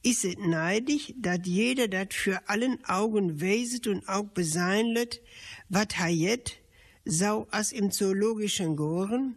Is 0.06 0.22
es 0.22 0.36
neidig, 0.36 1.14
dat 1.16 1.46
jeder 1.46 1.88
dat 1.88 2.12
für 2.12 2.46
allen 2.46 2.84
Augen 2.84 3.40
weiset 3.40 3.86
und 3.86 4.06
auch 4.06 4.24
besein 4.24 4.88
lött, 4.88 5.22
wat 5.70 5.96
ha 5.98 6.08
jet, 6.08 6.58
sau 7.06 7.46
as 7.50 7.72
im 7.72 7.90
zoologischen 7.90 8.76
Goren? 8.76 9.36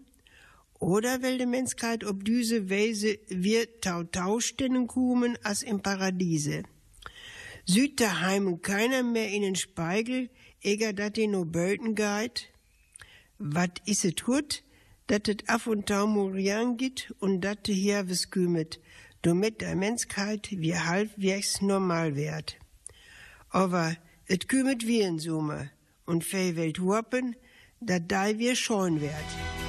Oder 0.77 1.21
will 1.21 1.37
die 1.37 1.45
Menschheit 1.45 2.03
ob 2.03 2.25
diese 2.25 2.69
Weise 2.69 3.17
wir 3.29 3.79
tau 3.79 4.03
taustennen 4.03 4.87
kumen 4.87 5.37
as 5.41 5.63
im 5.63 5.79
Paradiese? 5.79 6.63
Süd 7.63 8.01
daheim 8.01 8.61
keiner 8.61 9.03
mehr 9.03 9.29
in 9.29 9.43
den 9.43 9.55
Speigel, 9.55 10.29
eger 10.61 10.91
dat 10.91 11.15
die 11.15 11.27
no 11.27 11.45
böten 11.45 11.95
geit? 11.95 12.49
Wat 13.39 13.81
is 13.85 14.03
et 14.03 14.27
hut, 14.27 14.63
dat 15.07 15.29
et 15.29 15.47
af 15.47 15.65
und 15.65 15.85
tau 15.85 16.07
morian 16.07 16.75
git 16.75 17.13
und 17.19 17.39
dat 17.39 17.67
hier 17.67 18.09
wes 18.09 18.31
kümet, 18.31 18.81
damit 19.27 19.59
der 19.59 19.75
Menschheit 19.75 20.47
wie 20.51 20.75
halbwegs 20.75 21.61
normal 21.61 22.15
wird. 22.15 22.57
Aber 23.49 23.95
et 24.25 24.47
kümet 24.47 24.87
wie 24.87 25.01
in 25.01 25.19
Summe 25.19 25.69
und 26.05 26.23
fei 26.23 26.55
Welt 26.55 26.79
huppen, 26.79 27.35
dat 27.81 28.09
dei 28.09 28.37
wir 28.39 28.55
schon 28.55 29.01
wird. 29.01 29.66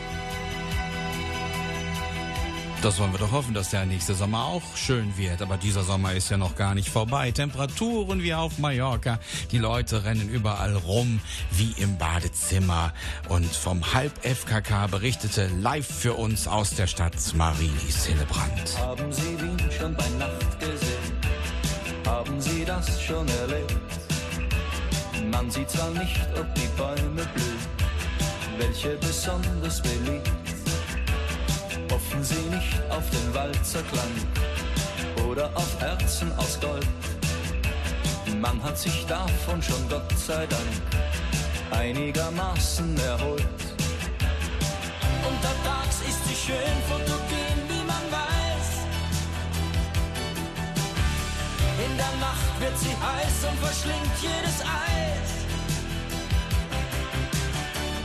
Das 2.81 3.01
wollen 3.01 3.11
wir 3.11 3.19
doch 3.19 3.33
hoffen, 3.33 3.55
dass 3.55 3.71
der 3.71 3.85
nächste 3.87 4.15
Sommer 4.15 4.45
auch 4.45 4.77
schön 4.77 5.17
wird. 5.17 5.43
Aber 5.43 5.57
dieser 5.57 5.83
Sommer 5.83 6.13
ist 6.13 6.31
ja 6.31 6.37
noch 6.37 6.55
gar 6.55 6.77
nicht 6.77 6.89
vorbei. 6.89 7.33
Temperaturen 7.33 8.23
wie 8.23 8.33
auf 8.33 8.59
Mallorca. 8.59 9.19
Die 9.51 9.59
Leute 9.59 10.05
rennen 10.05 10.29
überall 10.29 10.77
rum 10.77 11.21
wie 11.51 11.73
im 11.83 11.99
Badezimmer. 11.99 12.93
Und 13.29 13.53
vom 13.53 13.95
Halb-FKK 13.95 14.87
berichtete 14.87 15.49
live 15.61 15.89
für 15.89 16.15
uns 16.15 16.47
aus 16.47 16.71
der 16.71 16.87
Stadt 16.87 17.15
Marie 17.35 17.73
Hillebrand. 18.07 18.79
Haben 18.79 19.13
Sie 19.13 19.41
Wien 19.41 19.59
schon 19.77 19.97
bei 19.97 20.09
Nacht 20.11 20.61
gesehen? 20.61 21.19
Haben 22.07 22.41
Sie 22.41 22.65
das 22.65 23.03
schon 23.03 23.27
erlebt? 23.27 23.77
Man 25.33 25.51
sieht 25.51 25.69
zwar 25.69 25.91
nicht, 25.91 26.21
ob 26.39 26.55
die 26.55 26.69
Bäume 26.77 27.27
blühen, 27.35 27.59
welche 28.59 28.97
besonders 28.99 29.83
beliebt 29.83 30.48
hoffen 31.91 32.23
Sie 32.23 32.43
nicht 32.51 32.81
auf 32.91 33.09
den 33.11 33.35
Walzerklang 33.35 34.13
oder 35.29 35.51
auf 35.55 35.81
Herzen 35.81 36.33
aus 36.37 36.59
Gold. 36.61 36.87
Man 38.41 38.63
hat 38.63 38.79
sich 38.79 39.07
davon 39.07 39.63
schon 39.63 39.89
Gott 39.89 40.19
sei 40.19 40.47
Dank 40.47 40.99
einigermaßen 41.71 42.97
erholt. 43.01 43.45
Untertags 45.27 46.01
ist 46.09 46.25
sie 46.29 46.35
schön 46.35 46.77
fotogen, 46.89 47.59
wie 47.69 47.85
man 47.85 48.05
weiß. 48.11 48.69
In 51.87 51.97
der 51.97 52.15
Nacht 52.21 52.61
wird 52.61 52.79
sie 52.79 52.95
heiß 53.07 53.51
und 53.51 53.59
verschlingt 53.59 54.17
jedes 54.21 54.61
Eis. 54.63 55.31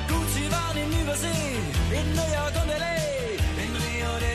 Gut, 0.08 0.30
sie 0.36 0.52
waren 0.52 0.78
in 0.78 1.02
Übersee, 1.02 1.58
in 1.92 2.16
New 2.16 2.30
York 2.34 2.64
und 2.64 2.70
L.A. 2.72 3.13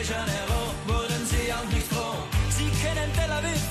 Janeiro 0.07 0.61
wurden 0.87 1.25
sie 1.25 1.51
auch 1.51 1.69
nicht 1.73 1.87
froh. 1.87 2.15
Sie 2.49 2.69
kennen 2.81 3.11
Tel 3.13 3.31
Aviv 3.31 3.61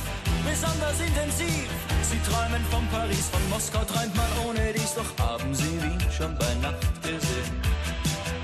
besonders 0.45 1.01
intensiv. 1.01 1.69
Sie 2.03 2.21
träumen 2.29 2.65
von 2.71 2.87
Paris, 2.89 3.29
von 3.33 3.49
Moskau 3.49 3.85
träumt 3.85 4.15
man 4.15 4.31
ohne 4.47 4.73
dies. 4.73 4.95
Doch 4.95 5.11
haben 5.25 5.55
Sie 5.55 5.83
Wien 5.83 5.99
schon 6.11 6.37
bei 6.39 6.55
Nacht 6.61 7.03
gesehen? 7.03 7.53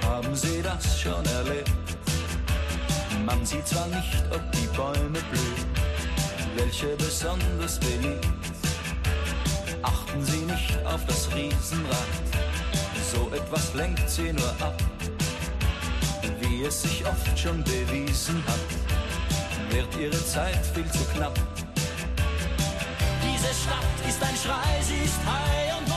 Haben 0.06 0.34
Sie 0.34 0.62
das 0.62 1.00
schon 1.00 1.24
erlebt? 1.26 1.70
Man 3.24 3.44
sieht 3.44 3.66
zwar 3.66 3.86
nicht, 3.88 4.24
ob 4.30 4.42
die 4.52 4.66
Bäume 4.76 5.20
blühen, 5.30 5.64
welche 6.56 6.96
besonders 6.96 7.78
beliebt. 7.80 8.26
Achten 9.82 10.24
Sie 10.24 10.44
nicht 10.52 10.78
auf 10.86 11.04
das 11.06 11.28
Riesenrad, 11.34 12.12
so 13.12 13.30
etwas 13.34 13.74
lenkt 13.74 14.08
Sie 14.08 14.32
nur 14.32 14.50
ab. 14.60 14.74
Wie 16.64 16.68
es 16.68 16.80
sich 16.80 17.04
oft 17.04 17.38
schon 17.38 17.62
bewiesen 17.62 18.42
hat, 18.46 19.76
wird 19.76 19.86
Ihre 20.00 20.24
Zeit 20.24 20.64
viel 20.72 20.90
zu 20.90 21.04
knapp. 21.12 21.38
Diese 23.22 23.52
Stadt 23.52 24.08
ist 24.08 24.22
ein 24.22 24.34
Schrei, 24.34 24.80
sie 24.80 25.04
ist 25.04 25.18
high 25.26 25.78
und 25.78 25.93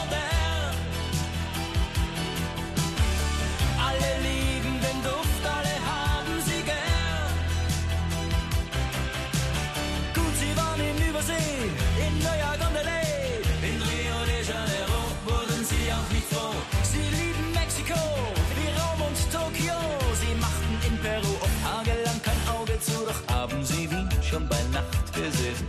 gesehen? 25.13 25.68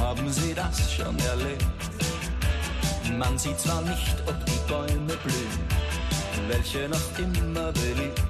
Haben 0.00 0.30
Sie 0.32 0.54
das 0.54 0.92
schon 0.92 1.18
erlebt? 1.20 1.64
Man 3.18 3.38
sieht 3.38 3.58
zwar 3.58 3.82
nicht, 3.82 4.16
ob 4.26 4.36
die 4.44 4.60
Bäume 4.68 5.16
blühen, 5.22 5.58
welche 6.48 6.88
noch 6.88 7.18
immer 7.18 7.72
beliebt. 7.72 8.20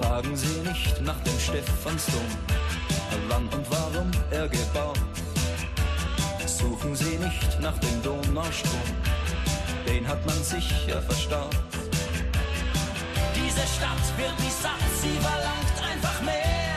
Fragen 0.00 0.36
Sie 0.36 0.60
nicht 0.60 1.00
nach 1.02 1.20
dem 1.20 1.38
Stephansdom, 1.38 2.26
wann 3.28 3.48
und 3.48 3.70
warum 3.70 4.10
er 4.30 4.48
gebaut. 4.48 4.98
Suchen 6.46 6.94
Sie 6.96 7.16
nicht 7.18 7.60
nach 7.60 7.78
dem 7.78 8.02
Donaustrom, 8.02 8.80
den 9.86 10.06
hat 10.06 10.24
man 10.26 10.42
sicher 10.42 11.02
verstaut. 11.02 11.56
Diese 13.34 13.66
Stadt 13.76 14.06
wird 14.16 14.38
nicht 14.40 14.62
satt, 14.62 14.72
sie 15.00 15.16
verlangt 15.20 15.92
einfach 15.92 16.20
mehr. 16.22 16.67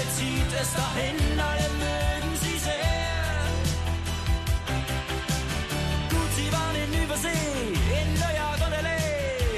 Alle 0.00 0.08
zieht 0.16 0.52
es 0.58 0.72
dahin, 0.72 1.38
alle 1.38 1.68
mögen 1.76 2.32
sie 2.40 2.58
sehr. 2.58 3.36
Gut, 6.08 6.30
sie 6.36 6.50
waren 6.50 6.76
in 6.76 7.04
Übersee, 7.04 7.28
in 7.28 8.08
New 8.14 8.32
York 8.40 8.60
und 8.64 8.72
L.A., 8.80 8.96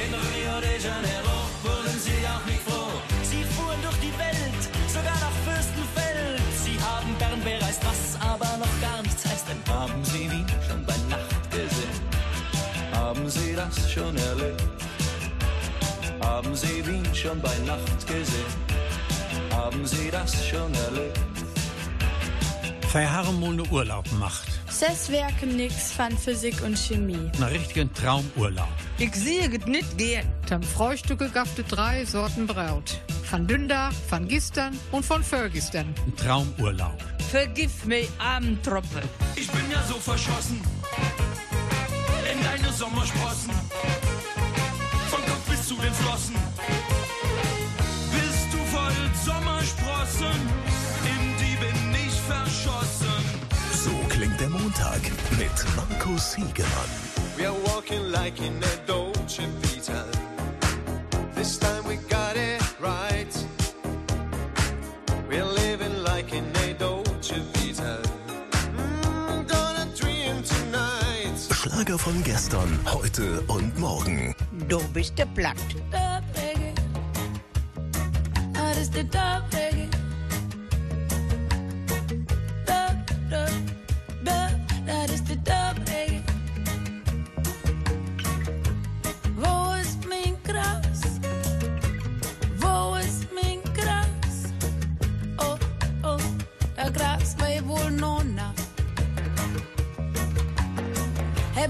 in 0.02 0.12
Rio 0.12 0.60
de 0.60 0.82
Janeiro 0.82 1.38
wurden 1.62 1.96
sie 1.96 2.18
auch 2.26 2.44
nicht 2.46 2.62
froh. 2.66 2.90
Sie 3.22 3.44
fuhren 3.54 3.80
durch 3.82 3.98
die 3.98 4.14
Welt, 4.18 4.62
sogar 4.88 5.14
nach 5.22 5.36
Fürstenfeld. 5.46 6.42
Sie 6.64 6.76
haben 6.80 7.14
Bern 7.20 7.40
bereist, 7.44 7.82
was 7.86 8.20
aber 8.20 8.56
noch 8.58 8.80
gar 8.80 9.00
nichts 9.02 9.24
heißt, 9.24 9.46
denn 9.48 9.62
haben 9.72 10.04
sie 10.04 10.28
Wien 10.28 10.46
schon 10.66 10.84
bei 10.84 10.96
Nacht 11.08 11.50
gesehen? 11.52 12.00
Haben 12.92 13.30
Sie 13.30 13.54
das 13.54 13.92
schon 13.92 14.16
erlebt? 14.16 14.64
Haben 16.20 16.56
Sie 16.56 16.84
Wien 16.84 17.14
schon 17.14 17.40
bei 17.40 17.56
Nacht 17.64 18.06
gesehen? 18.08 18.71
Haben 19.62 19.86
Sie 19.86 20.10
das 20.10 20.44
schon 20.44 20.74
erlebt? 20.74 21.20
Verharmone 22.88 23.62
Urlaub 23.70 24.04
macht. 24.18 24.48
Ses 24.68 25.08
werken 25.08 25.56
nix 25.56 25.96
van 25.96 26.18
Physik 26.18 26.60
und 26.64 26.76
Chemie. 26.76 27.30
Einen 27.36 27.44
richtigen 27.44 27.94
Traumurlaub. 27.94 28.74
Ich 28.98 29.14
sehe 29.14 29.48
es 29.48 29.66
nicht 29.66 29.96
gehen. 29.96 30.26
Dann 30.48 30.64
Frühstücke 30.64 31.28
gabte 31.28 31.62
drei 31.62 32.04
Sorten 32.04 32.48
Braut. 32.48 33.00
Von 33.22 33.46
Dündach, 33.46 33.92
von 34.08 34.26
Gistern 34.26 34.76
und 34.90 35.04
von 35.04 35.22
Förgistern. 35.22 35.94
Ein 36.06 36.16
Traumurlaub. 36.16 36.98
Vergif 37.30 37.84
mir 37.84 38.08
Abendtruppe. 38.18 39.00
Ich 39.36 39.48
bin 39.48 39.70
ja 39.70 39.80
so 39.88 39.94
verschossen 39.94 40.60
in 42.32 42.42
deine 42.42 42.72
Sommersprossen. 42.72 43.52
Von 45.08 45.20
Kopf 45.24 45.48
bis 45.48 45.68
zu 45.68 45.76
den 45.76 45.94
Flossen. 45.94 46.34
Sommersprossen, 50.12 50.40
in 51.04 51.36
die 51.38 51.56
bin 51.56 51.94
ich 51.94 52.20
verschossen. 52.20 53.08
So 53.72 53.90
klingt 54.08 54.40
der 54.40 54.48
Montag 54.48 55.00
mit 55.38 55.50
Markus 55.76 56.34
Hiegemann. 56.34 56.90
We 57.36 57.46
are 57.46 57.56
walking 57.66 58.10
like 58.10 58.38
in 58.40 58.56
a 58.62 58.86
Dolce 58.86 59.46
Vita. 59.62 60.04
This 61.34 61.58
time 61.58 61.84
we 61.86 61.96
got 62.08 62.36
it 62.36 62.62
right. 62.80 63.32
We're 65.28 65.44
living 65.44 66.02
like 66.02 66.32
in 66.32 66.44
a 66.68 66.74
Dolce 66.74 67.40
Vita. 67.54 67.98
Mm, 68.76 69.46
gonna 69.48 69.86
dream 69.96 70.42
tonight. 70.42 71.38
Schlager 71.50 71.98
von 71.98 72.22
gestern, 72.22 72.78
heute 72.86 73.42
und 73.48 73.78
morgen. 73.78 74.34
Du 74.68 74.78
bist 74.92 75.18
der 75.18 75.26
Platt. 75.26 75.56
Reggae. 75.90 76.72
Dat 78.52 78.76
is 78.76 78.90
de 78.90 79.08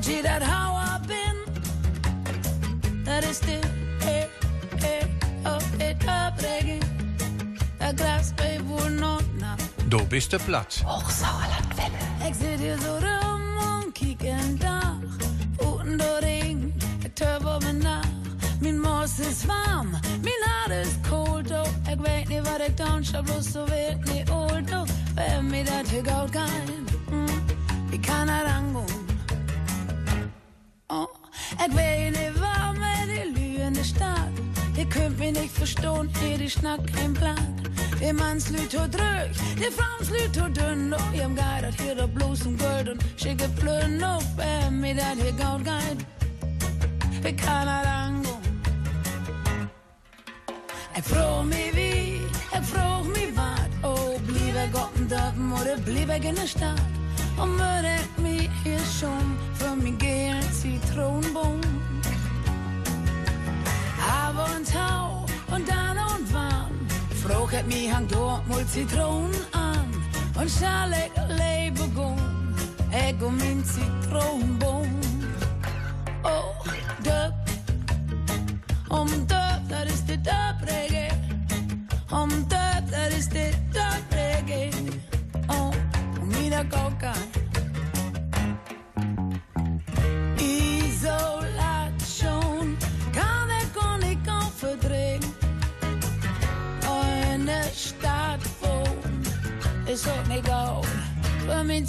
Heb 0.02 0.10
je 0.10 0.22
dat 0.22 0.42
how 0.48 0.76
I 0.76 1.06
been? 1.06 1.36
Dat 3.04 3.24
is 3.30 3.38
de 3.38 3.58
eh, 4.00 4.22
eh, 4.22 5.06
oh, 5.44 5.56
eh, 5.78 5.98
dub 5.98 6.40
reggae. 6.40 6.78
Der 7.78 7.94
Gras 7.94 8.32
war 8.36 8.66
wohl 8.68 8.90
noch 8.90 9.22
nach. 9.38 9.56
Du 9.88 10.04
bist 10.06 10.30
der 10.30 10.38
Platt. 10.40 10.82
Ik 12.26 12.34
zit 12.40 12.58
hier 12.58 12.78
zo 12.78 12.96
rum 12.96 13.42
und 13.56 13.94
kiek 13.94 14.22
in 14.22 14.58
Dach. 14.58 14.96
Uten 15.58 15.98
door 15.98 16.18
ring, 16.20 16.72
ik 17.04 17.14
turb 17.14 17.44
op 17.44 17.62
mijn 17.62 17.78
nacht. 17.78 18.08
Mijn 18.60 18.80
mos 18.80 19.18
is 19.18 19.44
warm, 19.44 19.90
mijn 20.20 20.42
hart 20.44 20.86
is 20.86 20.92
koud. 21.08 21.50
Oh, 21.50 21.90
ik 21.90 22.00
weet 22.00 22.28
niet 22.28 22.48
wat 22.48 22.60
ik 22.68 22.76
dan 22.76 23.04
zou 23.04 23.24
bloos 23.24 23.50
zo 23.52 23.64
weet 23.64 24.12
niet 24.12 24.30
old. 24.30 24.72
Oh, 24.72 24.82
bij 25.14 25.42
mij 25.42 25.64
dat 25.64 25.92
ik 25.92 26.08
oud 26.08 26.30
kan. 26.30 26.48
Mm, 27.10 27.26
ik 27.90 28.00
kan 28.00 28.28
er 28.28 28.44
aangaan. 28.44 29.01
Oh, 31.62 31.68
ik 31.68 31.74
weet 31.74 32.10
niet 32.10 32.38
waar 32.38 32.72
met 32.78 33.06
die 33.06 33.32
lüende 33.32 33.84
staat. 33.84 34.28
Je 34.72 34.86
kunt 34.86 35.18
mich 35.18 35.32
nicht 35.32 35.52
verstehen, 35.52 36.10
ihr 36.24 36.38
die 36.38 36.50
Schnack 36.50 36.80
kein 36.92 37.12
Plan. 37.12 37.54
Die 38.00 38.12
Mannslüt 38.12 38.70
to 38.70 38.88
drück, 38.88 39.30
die 39.56 39.70
Frauenslüt 39.70 40.32
to 40.32 40.48
dünn. 40.48 40.92
Oh, 40.92 41.14
ihr 41.14 41.28
geiert 41.34 41.80
hier 41.80 41.94
der 41.94 42.08
bloß 42.08 42.46
um 42.46 42.56
Gold 42.56 42.88
und 42.88 43.04
schicke 43.16 43.48
Plön 43.48 44.02
auf, 44.02 44.24
äh, 44.38 44.70
mir 44.70 44.94
dat 44.94 45.16
hier 45.22 45.32
gaut 45.32 45.64
geil. 45.64 45.96
Wir 47.20 47.36
kann 47.36 47.68
er 47.68 47.86
angehen. 47.86 48.42
Ich 50.96 51.04
frag 51.04 51.44
mich 51.44 51.76
wie, 51.76 52.20
ich 52.58 52.66
frag 52.72 53.04
mich 53.04 53.36
wat. 53.36 53.70
Oh, 53.82 54.18
blieb 54.26 54.56
er 54.56 54.68
Gott 54.68 54.90
in 54.96 55.08
Dörpen 55.08 55.52
oder 55.52 55.76
blieb 55.76 56.08
er 56.08 56.16
in 56.16 56.34
der 56.34 56.46
Stadt? 56.46 57.01
Würde 57.36 57.96
ich 57.96 58.22
mich 58.22 58.50
hier 58.62 58.78
schon 58.78 59.36
für 59.54 59.74
mich 59.76 59.98
gehen, 59.98 60.40
Zitronenbaum. 60.52 61.60
Aber 64.22 64.46
und 64.56 64.70
Tau 64.70 65.26
und 65.54 65.68
dann 65.68 65.98
und 65.98 66.32
wann 66.32 66.70
Frog 67.22 67.52
het 67.52 67.66
mich 67.66 67.92
hang 67.92 68.06
dort 68.08 68.46
mul 68.48 68.64
Zitronen 68.66 69.34
an 69.52 69.86
Und 70.38 70.50
schall 70.50 70.92
ich 70.92 71.12
lebe 71.38 71.88
gun 71.94 72.18
Ich 72.90 73.22
um 73.22 73.36
min 73.36 73.64
Zitronenbaum 73.64 74.61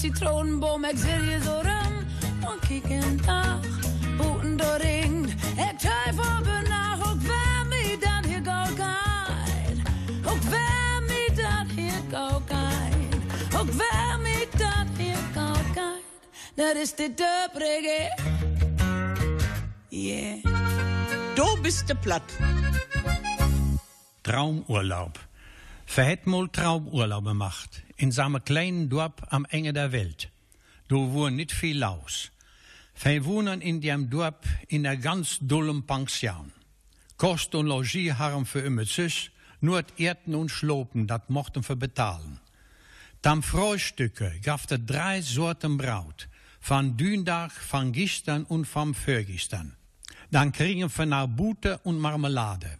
Zitronenbaum, 0.03 0.83
ich 0.83 0.99
sitze 0.99 1.23
hier 1.23 1.41
so 1.41 1.53
rum 1.59 2.05
und 2.45 2.61
kiek 2.63 2.89
in 2.89 3.17
Dach. 3.21 3.61
Buten 4.17 4.57
da 4.57 4.73
ringt, 4.73 5.29
ich 5.29 5.77
teufel 5.81 6.19
aber 6.19 6.61
nach, 6.67 7.09
und 7.09 7.21
wer 7.25 7.63
mir 7.69 7.97
dann 8.01 8.25
hier 8.25 8.41
gut 8.41 8.75
geht. 8.75 10.29
Und 10.29 10.51
wer 10.51 10.99
mir 11.07 11.31
dann 11.41 11.69
hier 11.69 12.01
gut 12.11 12.45
geht. 12.49 13.57
Und 13.57 13.79
wer 13.79 14.17
mir 14.17 14.45
dann 14.59 14.89
hier 14.97 15.15
gut 15.33 15.73
geht. 15.73 16.57
Das 16.57 16.83
ist 16.83 16.99
die 16.99 17.15
Döbrige. 17.15 18.09
Yeah. 19.89 20.39
Du 21.33 21.45
bist 21.61 21.87
der 21.87 21.95
Platt. 21.95 22.23
Traumurlaub. 24.23 25.17
Wer 25.95 26.17
mal 26.25 26.49
Traumurlaub 26.49 27.23
gemacht? 27.23 27.83
In 28.03 28.11
samme 28.11 28.41
kleinen 28.41 28.89
Dorf 28.89 29.13
am 29.29 29.45
Ende 29.49 29.71
der 29.71 29.93
Welt. 29.93 30.29
Du 30.89 31.13
wohn 31.13 31.37
nicht 31.37 31.53
viel 31.53 31.77
laus. 31.77 32.31
Wir 33.01 33.23
wohnen 33.23 33.61
in 33.61 33.79
dem 33.79 34.09
Dorf 34.09 34.43
in 34.67 34.85
einer 34.85 34.97
ganz 34.97 35.37
dullen 35.39 35.87
Pension. 35.87 36.51
Kost 37.15 37.55
und 37.55 37.67
Logis 37.67 38.15
haben 38.15 38.45
für 38.45 38.59
immer 38.59 38.83
süß, 38.83 39.31
nur 39.61 39.83
das 39.83 39.97
Erden 39.97 40.35
und 40.35 40.49
Schlopen, 40.49 41.07
dat 41.07 41.29
mochten 41.29 41.65
wir 41.65 41.77
bezahlen. 41.77 42.41
Dann 43.21 43.41
Frühstücke 43.41 44.37
gab 44.43 44.69
es 44.69 44.85
drei 44.85 45.21
Sorten 45.21 45.77
Braut. 45.77 46.27
Von 46.59 46.97
Dündach, 46.97 47.53
von 47.53 47.93
Gistern 47.93 48.43
und 48.43 48.65
vom 48.65 48.93
Förgistern. 48.93 49.77
Dann 50.29 50.51
kriegen 50.51 50.91
wir 50.93 51.05
nach 51.05 51.27
Bute 51.27 51.77
und 51.85 51.99
Marmelade. 51.99 52.79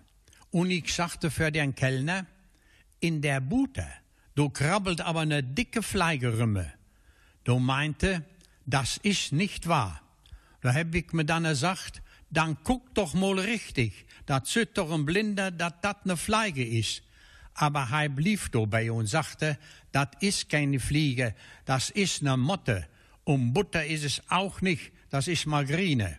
Und 0.52 0.70
ich 0.70 0.94
sagte 0.94 1.32
für 1.32 1.50
den 1.50 1.74
Kellner, 1.74 2.26
in 3.00 3.22
der 3.22 3.40
Bute, 3.40 3.88
du 4.36 4.50
krabbelt 4.50 5.02
aber 5.02 5.22
eine 5.22 5.44
dicke 5.44 5.82
Fleigerümme. 5.82 6.74
Du 7.44 7.60
meinte, 7.60 8.24
das 8.66 8.98
ist 8.98 9.32
nicht 9.32 9.68
wahr. 9.68 10.02
Da 10.62 10.74
hab 10.74 10.96
ich 10.96 11.12
mir 11.12 11.26
dann 11.26 11.44
gesagt, 11.44 12.02
dann 12.30 12.58
guck 12.64 12.96
doch 12.96 13.14
mal 13.14 13.38
richtig, 13.38 14.06
dat 14.26 14.48
züt 14.48 14.78
doch 14.78 14.92
ein 14.92 15.06
Blinder, 15.06 15.52
dat 15.52 15.84
dat 15.84 16.06
ne 16.06 16.18
Fliege 16.18 16.66
ist. 16.66 17.04
Aber 17.54 17.88
er 17.92 18.10
blieb 18.10 18.52
dabei 18.52 18.92
und 18.92 19.06
sagte, 19.06 19.60
dat 19.92 20.24
ist 20.24 20.50
keine 20.50 20.80
Fliege, 20.80 21.36
das 21.66 21.92
ist 21.92 22.24
ne 22.24 22.36
Motte. 22.38 22.88
Und 23.26 23.54
Butter 23.54 23.86
ist 23.86 24.04
es 24.04 24.22
auch 24.30 24.62
nicht, 24.62 24.92
das 25.10 25.28
ist 25.28 25.46
Margarine. 25.46 26.18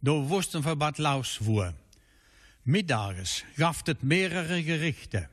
Du 0.00 0.28
wussten 0.28 0.64
wir 0.64 0.78
wat 0.80 0.98
Laus 0.98 1.34
fuhr. 1.34 1.74
Mittages 2.64 3.44
gaftet 3.56 4.02
mehrere 4.02 4.62
Gerichte. 4.62 5.28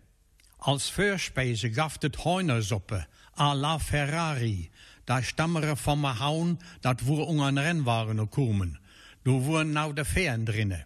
Als 0.66 0.90
Vorspeise 0.90 1.70
gaftet 1.72 2.24
Heunersuppe 2.24 3.06
à 3.36 3.54
la 3.54 3.80
Ferrari. 3.80 4.72
Da 5.06 5.22
stammere 5.22 5.76
vom 5.76 6.06
Haun, 6.06 6.58
dat 6.82 7.06
woer 7.06 7.28
ungen 7.28 7.58
Rennwagen 7.58 8.30
kommen. 8.30 8.80
Du 9.24 9.44
wurden 9.44 9.74
nou 9.74 9.92
de 9.92 10.06
Fähren 10.06 10.46
drinne. 10.46 10.86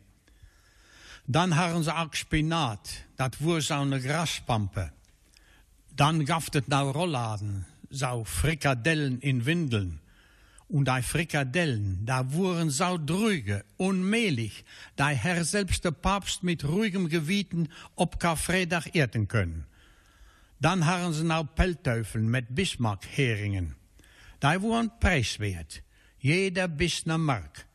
Dann 1.27 1.55
haben 1.55 1.83
sie 1.83 1.95
auch 1.95 2.11
Spinat, 2.13 2.89
dat 3.17 3.39
woer 3.39 3.61
so 3.61 3.75
eine 3.75 4.01
Graspampe. 4.01 4.91
Dann 5.95 6.25
gaftet 6.25 6.67
nou 6.69 6.89
Rolladen, 6.89 7.67
so 7.91 8.23
Frikadellen 8.25 9.19
in 9.21 9.45
Windeln. 9.45 9.99
Und 10.69 10.89
die 10.89 11.01
Frikadellen, 11.01 12.05
da 12.05 12.33
wurden 12.33 12.69
so 12.69 12.97
drüge, 12.97 13.63
unmehlig, 13.77 14.65
da 14.97 15.09
Herr 15.09 15.45
selbst 15.45 15.85
der 15.85 15.91
Papst 15.91 16.43
mit 16.43 16.65
ruhigem 16.65 17.07
Gewieten 17.07 17.69
ob 17.95 18.19
Karfreitag 18.19 18.93
erden 18.93 19.27
können. 19.27 19.65
Dann 20.59 20.85
haben 20.85 21.13
sie 21.13 21.23
nou 21.23 21.43
Pelteufeln 21.43 22.29
mit 22.29 22.53
Bismarck-Heringen. 22.53 23.75
Die 24.43 24.61
wurden 24.61 24.91
preiswert, 24.99 25.83
jeder 26.19 26.67
bis 26.67 27.05
ne 27.05 27.17
Mark. 27.17 27.65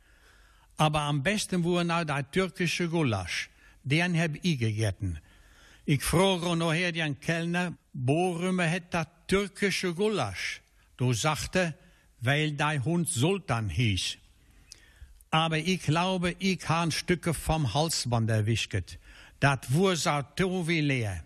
Aber 0.77 1.01
am 1.01 1.23
besten 1.23 1.65
wurden 1.65 1.89
nou 1.89 2.05
die 2.05 2.23
türkische 2.31 2.89
Gulasch, 2.89 3.49
den 3.85 4.19
hab 4.19 4.33
ich 4.43 4.59
gegessen. 4.59 5.19
Ich 5.85 6.03
frage 6.03 6.57
noch 6.57 6.73
her 6.73 6.93
den 6.93 7.19
Kellner, 7.19 7.73
warum 7.93 8.61
het 8.61 8.93
dat 8.93 9.09
türkische 9.29 9.95
Gulasch? 9.95 10.61
Du 10.97 11.13
sagte, 11.13 11.75
weil 12.23 12.53
dein 12.53 12.85
Hund 12.85 13.09
Sultan 13.09 13.69
hieß. 13.69 14.17
Aber 15.31 15.59
ich 15.59 15.83
glaube, 15.83 16.35
ich 16.39 16.69
han 16.69 16.91
Stücke 16.91 17.35
vom 17.35 17.75
Halsband 17.75 18.31
erwischt. 18.31 18.99
Dat 19.41 19.73
wur 19.73 19.97
so 19.97 20.11
wie 20.69 20.81
leer. 20.81 21.25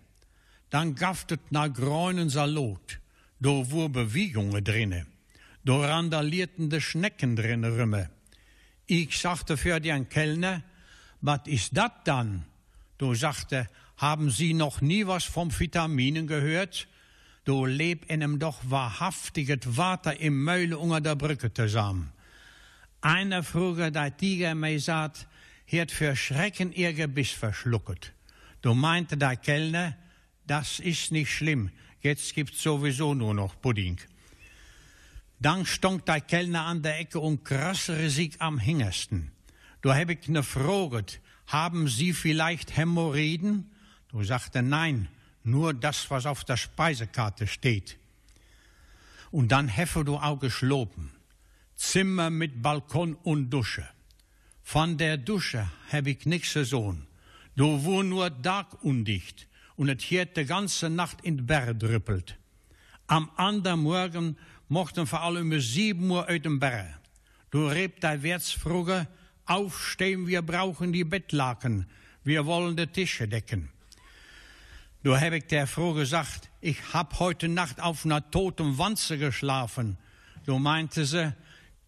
Dann 0.71 0.95
gaftet 0.95 1.41
na 1.51 1.69
grünen 1.69 2.31
Salat. 2.31 2.99
Do 3.41 3.71
wur 3.71 3.89
Bewegungen 3.91 4.65
drinne. 4.65 5.07
Do 5.65 5.83
randalierten 5.83 6.71
de 6.71 6.81
Schnecken 6.81 7.37
drinne 7.37 7.73
rümme. 7.73 8.09
Ich 8.87 9.19
sagte 9.19 9.57
für 9.57 9.81
den 9.81 10.09
Kellner, 10.09 10.63
wat 11.21 11.49
ist 11.49 11.77
dat 11.77 12.07
dann? 12.07 12.45
Du 12.99 13.15
sagte, 13.15 13.69
haben 13.97 14.31
Sie 14.31 14.55
noch 14.55 14.81
nie 14.81 15.07
was 15.07 15.25
vom 15.25 15.51
Vitaminen 15.51 16.27
gehört? 16.27 16.87
Du 17.47 17.65
leb 17.65 18.11
in 18.11 18.23
em 18.23 18.41
doch 18.41 18.59
wahrhaftiget 18.65 19.77
Water 19.77 20.19
im 20.19 20.43
Meule 20.43 20.77
unter 20.79 21.01
der 21.01 21.15
Brücke 21.15 21.55
zusammen. 21.55 22.13
Einer 23.01 23.45
früher, 23.45 23.93
der 23.93 24.17
Tiger 24.17 24.57
mei 24.57 24.79
sagt, 24.79 25.29
hat 25.71 25.93
für 25.93 26.17
Schrecken 26.17 26.73
ihr 26.73 26.93
Gebiss 26.93 27.31
verschlucket. 27.31 28.13
Du 28.63 28.75
meinte 28.75 29.17
der 29.17 29.37
Kellner, 29.37 29.97
das 30.49 30.81
ist 30.81 31.13
nicht 31.13 31.31
schlimm, 31.31 31.71
jetzt 32.01 32.35
gibt's 32.35 32.65
sowieso 32.65 33.15
nur 33.15 33.33
noch 33.33 33.61
Pudding. 33.61 33.99
Dann 35.39 35.67
stonk 35.67 36.05
der 36.05 36.23
Kellner 36.23 36.65
an 36.65 36.83
der 36.83 36.99
Ecke 36.99 37.21
und 37.21 37.45
krassere 37.45 38.11
sich 38.11 38.43
am 38.43 38.59
hingersten. 38.59 39.31
Du 39.83 39.95
hab 39.95 40.11
ich 40.11 40.27
ne 40.27 40.43
Froget, 40.43 41.21
haben 41.47 41.87
Sie 41.87 42.13
vielleicht 42.13 42.77
Hämorrhoiden? 42.77 43.71
Du 44.09 44.25
sagte 44.25 44.63
nein, 44.63 45.07
nur 45.47 45.75
das, 45.75 46.11
was 46.11 46.27
auf 46.27 46.45
der 46.45 46.57
Speisekarte 46.57 47.47
steht. 47.47 47.99
Und 49.31 49.53
dann 49.53 49.69
heffe 49.69 50.05
du 50.05 50.17
auch 50.17 50.39
geschlopen. 50.39 51.11
Zimmer 51.77 52.31
mit 52.31 52.63
Balkon 52.63 53.15
und 53.15 53.51
Dusche. 53.51 53.87
Von 54.63 54.97
der 54.99 55.17
Dusche 55.17 55.71
hab 55.93 56.07
ich 56.07 56.27
nix 56.27 56.53
Sohn. 56.53 57.07
Du 57.55 57.85
wo 57.85 58.03
nur 58.03 58.43
Tag 58.43 58.83
undicht 58.83 59.47
und 59.77 59.89
et 59.89 60.03
hiert 60.03 60.37
de 60.37 60.45
ganze 60.45 60.91
Nacht 60.91 61.21
in 61.23 61.47
Berg 61.47 61.79
drüppelt. 61.79 62.37
Am 63.07 63.31
anderen 63.37 63.81
Morgen 63.81 64.37
mochten 64.69 65.07
vor 65.07 65.21
allem 65.21 65.53
um 65.53 65.61
sieben 65.61 66.11
Uhr 66.11 66.27
uit 66.27 66.45
dem 66.45 66.59
Berg. 66.59 66.99
Du 67.51 67.67
rebt 67.67 68.03
der 68.03 68.23
Werts 68.23 68.51
fruge, 68.51 69.07
aufstehen, 69.45 70.27
wir 70.27 70.43
brauchen 70.43 70.93
die 70.93 71.05
Bettlaken, 71.05 71.87
wir 72.25 72.45
wollen 72.47 72.77
die 72.77 72.87
Tische 72.87 73.29
decken. 73.29 73.71
Du 75.07 75.17
hab 75.17 75.33
ich 75.35 75.47
der 75.47 75.69
Frau 75.69 75.93
gesagt, 75.93 76.51
ich 76.61 76.93
hab 76.93 77.21
heute 77.21 77.47
Nacht 77.47 77.81
auf 77.81 78.05
einer 78.05 78.29
toten 78.29 78.77
Wanze 78.77 79.19
geschlafen. 79.19 79.99
Du 80.47 80.59
meinte 80.59 81.05
sie, 81.05 81.33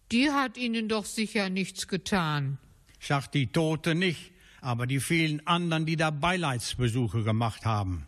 Die 0.09 0.31
hat 0.31 0.55
Ihnen 0.55 0.87
doch 0.87 1.03
sicher 1.03 1.49
nichts 1.49 1.89
getan. 1.89 2.59
sagt 3.01 3.33
die 3.33 3.47
Tote 3.47 3.93
nicht, 3.93 4.31
aber 4.61 4.87
die 4.87 5.01
vielen 5.01 5.45
anderen, 5.45 5.85
die 5.85 5.97
da 5.97 6.11
Beileidsbesuche 6.11 7.23
gemacht 7.23 7.65
haben. 7.65 8.07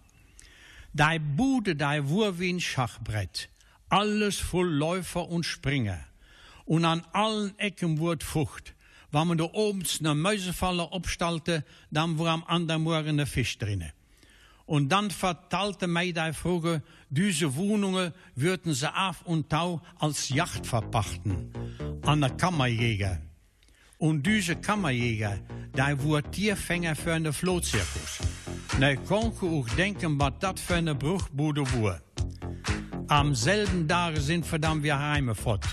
Dei 0.93 1.19
Bude, 1.19 1.75
dei 1.75 2.07
wur 2.07 2.39
wie 2.39 2.53
ein 2.53 2.61
Schachbrett, 2.61 3.49
alles 3.89 4.37
voll 4.39 4.69
Läufer 4.69 5.27
und 5.27 5.45
Springer. 5.45 5.99
Und 6.63 6.85
an 6.85 7.03
allen 7.11 7.59
Ecken 7.59 7.99
wurd 7.99 8.23
Fucht. 8.23 8.75
Wenn 9.11 9.27
man 9.27 9.37
da 9.37 9.49
oben 9.51 9.83
ne 9.99 10.15
Mäusefalle 10.15 10.89
obstalte, 10.93 11.65
dann 11.89 12.17
war 12.17 12.29
am 12.29 12.45
anderen 12.45 12.83
Morgen 12.83 13.17
ne 13.17 13.25
Fisch 13.25 13.57
drinne. 13.57 13.91
Und 14.71 14.87
dann 14.87 15.11
vertalte 15.11 15.85
mij 15.85 16.13
die 16.13 16.31
Frage, 16.31 16.81
diese 17.09 17.57
Wohnungen 17.57 18.13
würden 18.35 18.73
sie 18.73 18.87
auf 18.87 19.21
und 19.25 19.49
tau 19.49 19.81
als 19.99 20.29
Yacht 20.29 20.65
verpachten 20.65 21.51
an 22.05 22.21
der 22.21 22.29
Kammerjäger. 22.29 23.19
Und 23.97 24.25
diese 24.25 24.55
Kammerjäger, 24.55 25.39
die 25.75 26.03
wurden 26.03 26.31
Tierfänger 26.31 26.95
für 26.95 27.11
einen 27.11 27.33
Flohzirkus. 27.33 28.19
Ne 28.79 28.95
konnte 28.95 29.45
auch 29.45 29.67
denken, 29.75 30.17
was 30.17 30.35
das 30.39 30.61
für 30.61 30.75
eine 30.75 30.95
Bruchbude 30.95 31.63
war. 31.73 31.99
Am 33.09 33.35
selben 33.35 33.89
Tag 33.89 34.15
sind 34.19 34.49
wir 34.49 34.59
dann 34.59 34.81
wieder 34.81 34.99
heimgefort. 34.99 35.65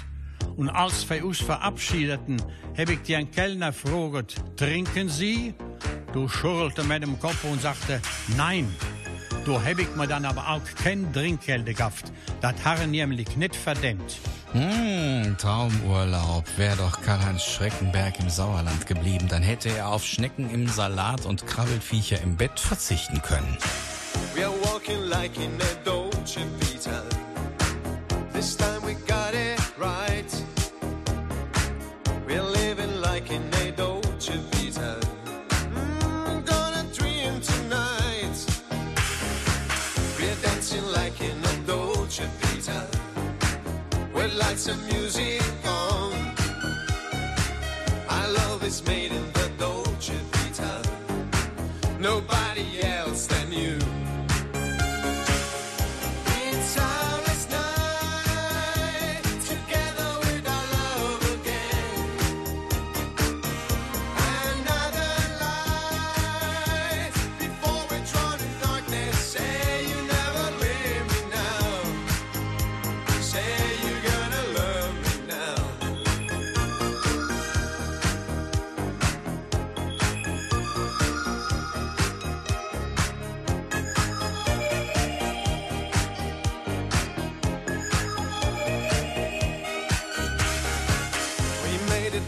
Und 0.57 0.71
als 0.71 1.09
wir 1.09 1.25
uns 1.25 1.39
verabschiedeten, 1.39 2.43
heb 2.75 2.91
ich 2.91 3.03
den 3.03 3.31
Kellner 3.31 3.71
gefragt, 3.71 4.43
trinken 4.57 5.09
Sie? 5.09 5.55
Du 6.19 6.27
schüttelte 6.27 6.83
mit 6.83 7.05
dem 7.05 7.17
Kopf 7.21 7.45
und 7.45 7.63
sagte, 7.63 8.01
nein. 8.37 8.75
Du 9.45 9.61
heb 9.63 9.79
ich 9.79 9.95
mir 9.95 10.09
dann 10.09 10.25
aber 10.25 10.49
auch 10.49 10.83
kein 10.83 11.13
Trinkgeld 11.13 11.65
gehabt. 11.77 12.13
Das 12.41 12.55
haben 12.65 12.91
nämlich 12.91 13.37
nicht 13.37 13.55
verdient. 13.55 14.19
Hm, 14.51 15.37
Traumurlaub. 15.39 16.43
Wäre 16.57 16.75
doch 16.75 17.01
Karl-Heinz 17.03 17.45
Schreckenberg 17.45 18.19
im 18.19 18.29
Sauerland 18.29 18.85
geblieben, 18.85 19.29
dann 19.29 19.45
hätte 19.45 19.69
er 19.69 19.91
auf 19.91 20.05
Schnecken 20.05 20.51
im 20.51 20.67
Salat 20.67 21.25
und 21.25 21.47
Krabbelfiecher 21.47 22.21
im 22.21 22.37
Bett 22.37 22.59
verzichten 22.59 23.23
können. 23.23 23.57
We're 24.35 24.51
walking 24.65 25.05
like 25.09 25.37
in 25.37 25.53
a 25.61 25.85
Dolce 25.85 26.41
Vita. 26.59 27.05
This 28.33 28.57
time 28.57 28.78
Lights 44.59 44.93
music 44.93 45.41
on. 45.67 46.35
Love 48.35 48.65
is 48.65 48.85
made 48.87 49.13
in 49.13 49.33
the 49.33 49.49
Dolce 49.57 50.15
Vita. 50.33 50.83
Nobody 52.01 52.48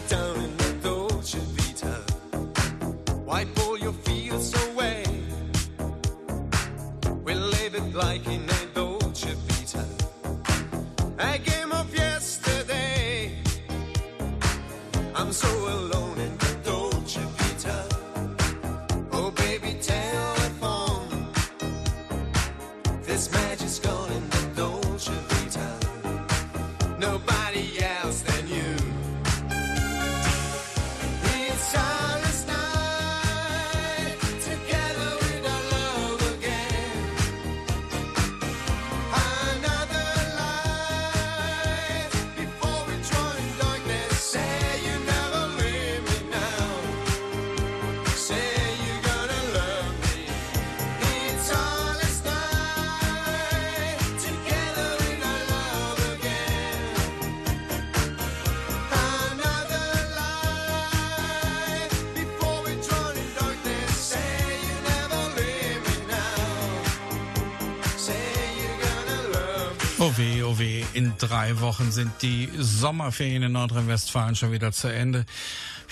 down 0.09 0.50
in 70.93 71.13
drei 71.17 71.59
Wochen 71.59 71.91
sind 71.91 72.11
die 72.21 72.49
Sommerferien 72.57 73.43
in 73.43 73.51
Nordrhein-Westfalen 73.51 74.35
schon 74.35 74.51
wieder 74.51 74.71
zu 74.71 74.87
Ende. 74.87 75.25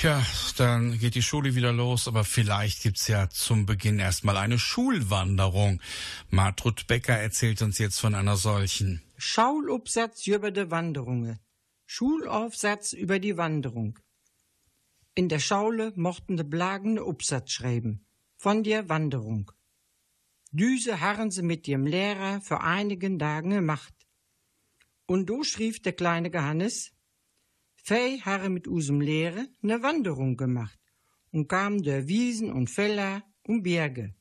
Ja, 0.01 0.25
dann 0.57 0.97
geht 0.97 1.15
die 1.15 1.21
Schule 1.21 1.55
wieder 1.55 1.73
los, 1.73 2.07
aber 2.07 2.23
vielleicht 2.23 2.83
gibt's 2.83 3.07
ja 3.07 3.29
zum 3.29 3.65
Beginn 3.65 3.99
erstmal 3.99 4.37
eine 4.37 4.57
Schulwanderung. 4.57 5.81
Martrud 6.29 6.87
Becker 6.87 7.17
erzählt 7.17 7.61
uns 7.61 7.77
jetzt 7.79 7.99
von 7.99 8.15
einer 8.15 8.37
solchen. 8.37 9.01
Schaulupsatz 9.17 10.27
über 10.27 10.51
die 10.51 10.71
Wanderungen. 10.71 11.39
Schulaufsatz 11.85 12.93
über 12.93 13.19
die 13.19 13.35
Wanderung. 13.35 13.99
In 15.15 15.27
der 15.27 15.39
Schaule 15.39 15.91
mochten 15.95 16.37
de 16.37 16.45
Blagen 16.45 16.93
ne 16.93 17.03
Upsatz 17.03 17.51
schreiben. 17.51 18.05
Von 18.37 18.63
der 18.63 18.87
Wanderung. 18.87 19.51
Düse 20.51 21.01
harren 21.01 21.29
sie 21.29 21.43
mit 21.43 21.67
ihrem 21.67 21.85
Lehrer 21.85 22.41
für 22.41 22.61
einigen 22.61 23.19
Tagen 23.19 23.49
gemacht. 23.49 23.93
Und 25.09 25.25
do 25.27 25.43
schrieb 25.43 25.81
der 25.81 25.93
kleine 25.93 26.29
Johannes, 26.29 26.91
Fei 27.73 28.19
harre 28.19 28.47
mit 28.47 28.67
usem 28.67 29.01
Lehrer 29.01 29.47
ne 29.61 29.81
Wanderung 29.81 30.37
gemacht 30.37 30.79
und 31.31 31.47
kam 31.47 31.81
der 31.81 32.07
Wiesen 32.07 32.53
und 32.53 32.69
Felder 32.69 33.23
und 33.47 33.63
Berge. 33.63 34.13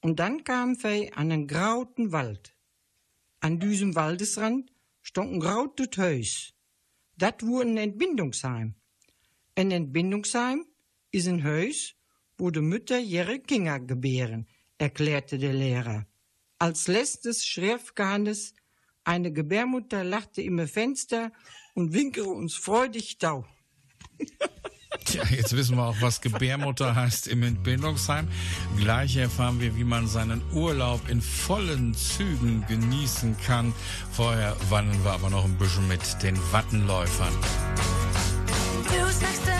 Und 0.00 0.20
dann 0.20 0.42
kam 0.42 0.76
Fei 0.76 1.12
an 1.12 1.30
einen 1.30 1.46
grauten 1.46 2.10
Wald. 2.12 2.56
An 3.40 3.60
diesem 3.60 3.94
Waldesrand 3.96 4.72
stand 5.02 5.34
ein 5.34 5.40
grautes 5.40 5.98
Haus. 5.98 6.54
Dat 7.18 7.44
wurde 7.44 7.68
ein 7.68 7.76
Entbindungsheim. 7.76 8.76
Ein 9.56 9.70
Entbindungsheim 9.72 10.64
ist 11.10 11.28
ein 11.28 11.44
Haus, 11.44 11.96
wo 12.38 12.50
die 12.50 12.62
Mütter 12.62 12.98
ihre 12.98 13.40
Kinder 13.40 13.78
gebären, 13.78 14.48
erklärte 14.78 15.36
der 15.36 15.52
Lehrer. 15.52 16.06
Als 16.58 16.88
letztes 16.88 17.46
schrieb 17.46 17.92
Johannes, 17.98 18.54
eine 19.04 19.32
Gebärmutter 19.32 20.04
lachte 20.04 20.42
im 20.42 20.66
Fenster 20.66 21.32
und 21.74 21.92
winkere 21.92 22.28
uns 22.28 22.54
freudig 22.54 23.18
tau. 23.18 23.44
Tja, 25.04 25.24
jetzt 25.30 25.54
wissen 25.56 25.76
wir 25.76 25.86
auch, 25.86 25.96
was 26.00 26.20
Gebärmutter 26.20 26.94
heißt 26.94 27.28
im 27.28 27.42
Entbindungsheim. 27.42 28.28
Gleich 28.76 29.16
erfahren 29.16 29.60
wir, 29.60 29.76
wie 29.76 29.84
man 29.84 30.06
seinen 30.06 30.40
Urlaub 30.52 31.08
in 31.08 31.20
vollen 31.20 31.94
Zügen 31.94 32.64
genießen 32.68 33.36
kann. 33.44 33.74
Vorher 34.12 34.56
wandern 34.70 35.02
wir 35.04 35.12
aber 35.12 35.30
noch 35.30 35.44
ein 35.44 35.58
bisschen 35.58 35.86
mit 35.88 36.00
den 36.22 36.36
Wattenläufern. 36.52 37.32
Du 38.84 39.04
sagst 39.12 39.53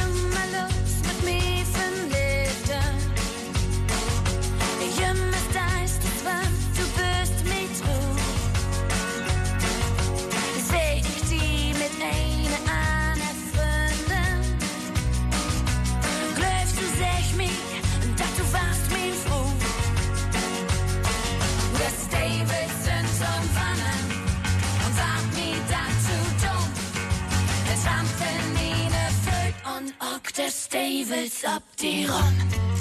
des 30.37 30.68
Davids 30.68 31.45
ab 31.45 31.62
die 31.80 32.07
Rum. 32.07 32.73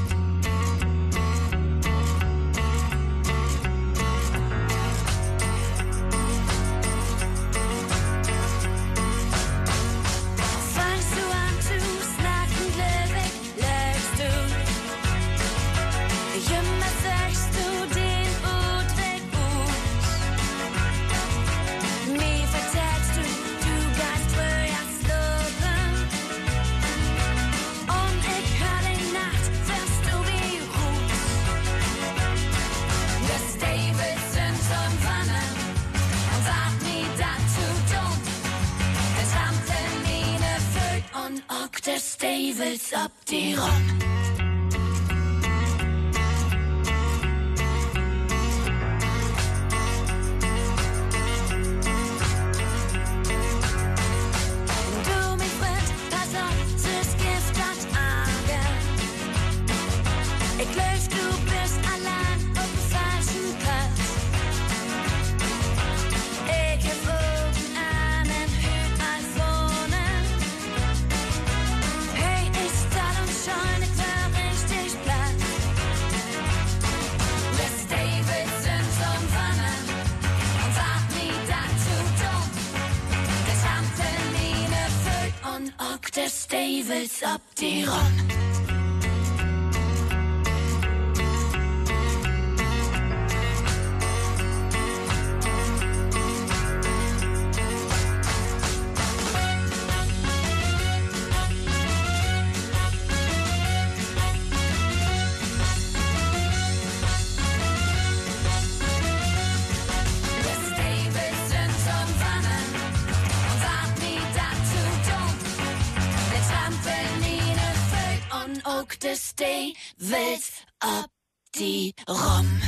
Des 118.83 119.35
Devils 119.35 120.51
ab 120.79 121.09
die 121.55 121.93
Rom. 122.07 122.61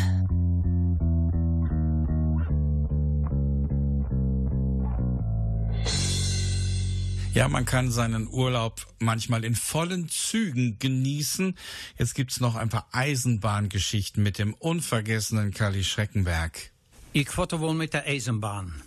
Ja, 7.33 7.49
man 7.49 7.65
kann 7.65 7.91
seinen 7.91 8.29
Urlaub 8.29 8.87
manchmal 8.99 9.43
in 9.43 9.55
vollen 9.55 10.07
Zügen 10.07 10.79
genießen. 10.79 11.57
Jetzt 11.97 12.15
gibt's 12.15 12.39
noch 12.39 12.55
ein 12.55 12.69
paar 12.69 12.87
Eisenbahngeschichten 12.93 14.23
mit 14.23 14.39
dem 14.39 14.53
unvergessenen 14.53 15.53
Kali 15.53 15.83
Schreckenberg. 15.83 16.71
Ich 17.11 17.37
wollte 17.37 17.59
wohl 17.59 17.73
mit 17.73 17.93
der 17.93 18.07
Eisenbahn. 18.07 18.81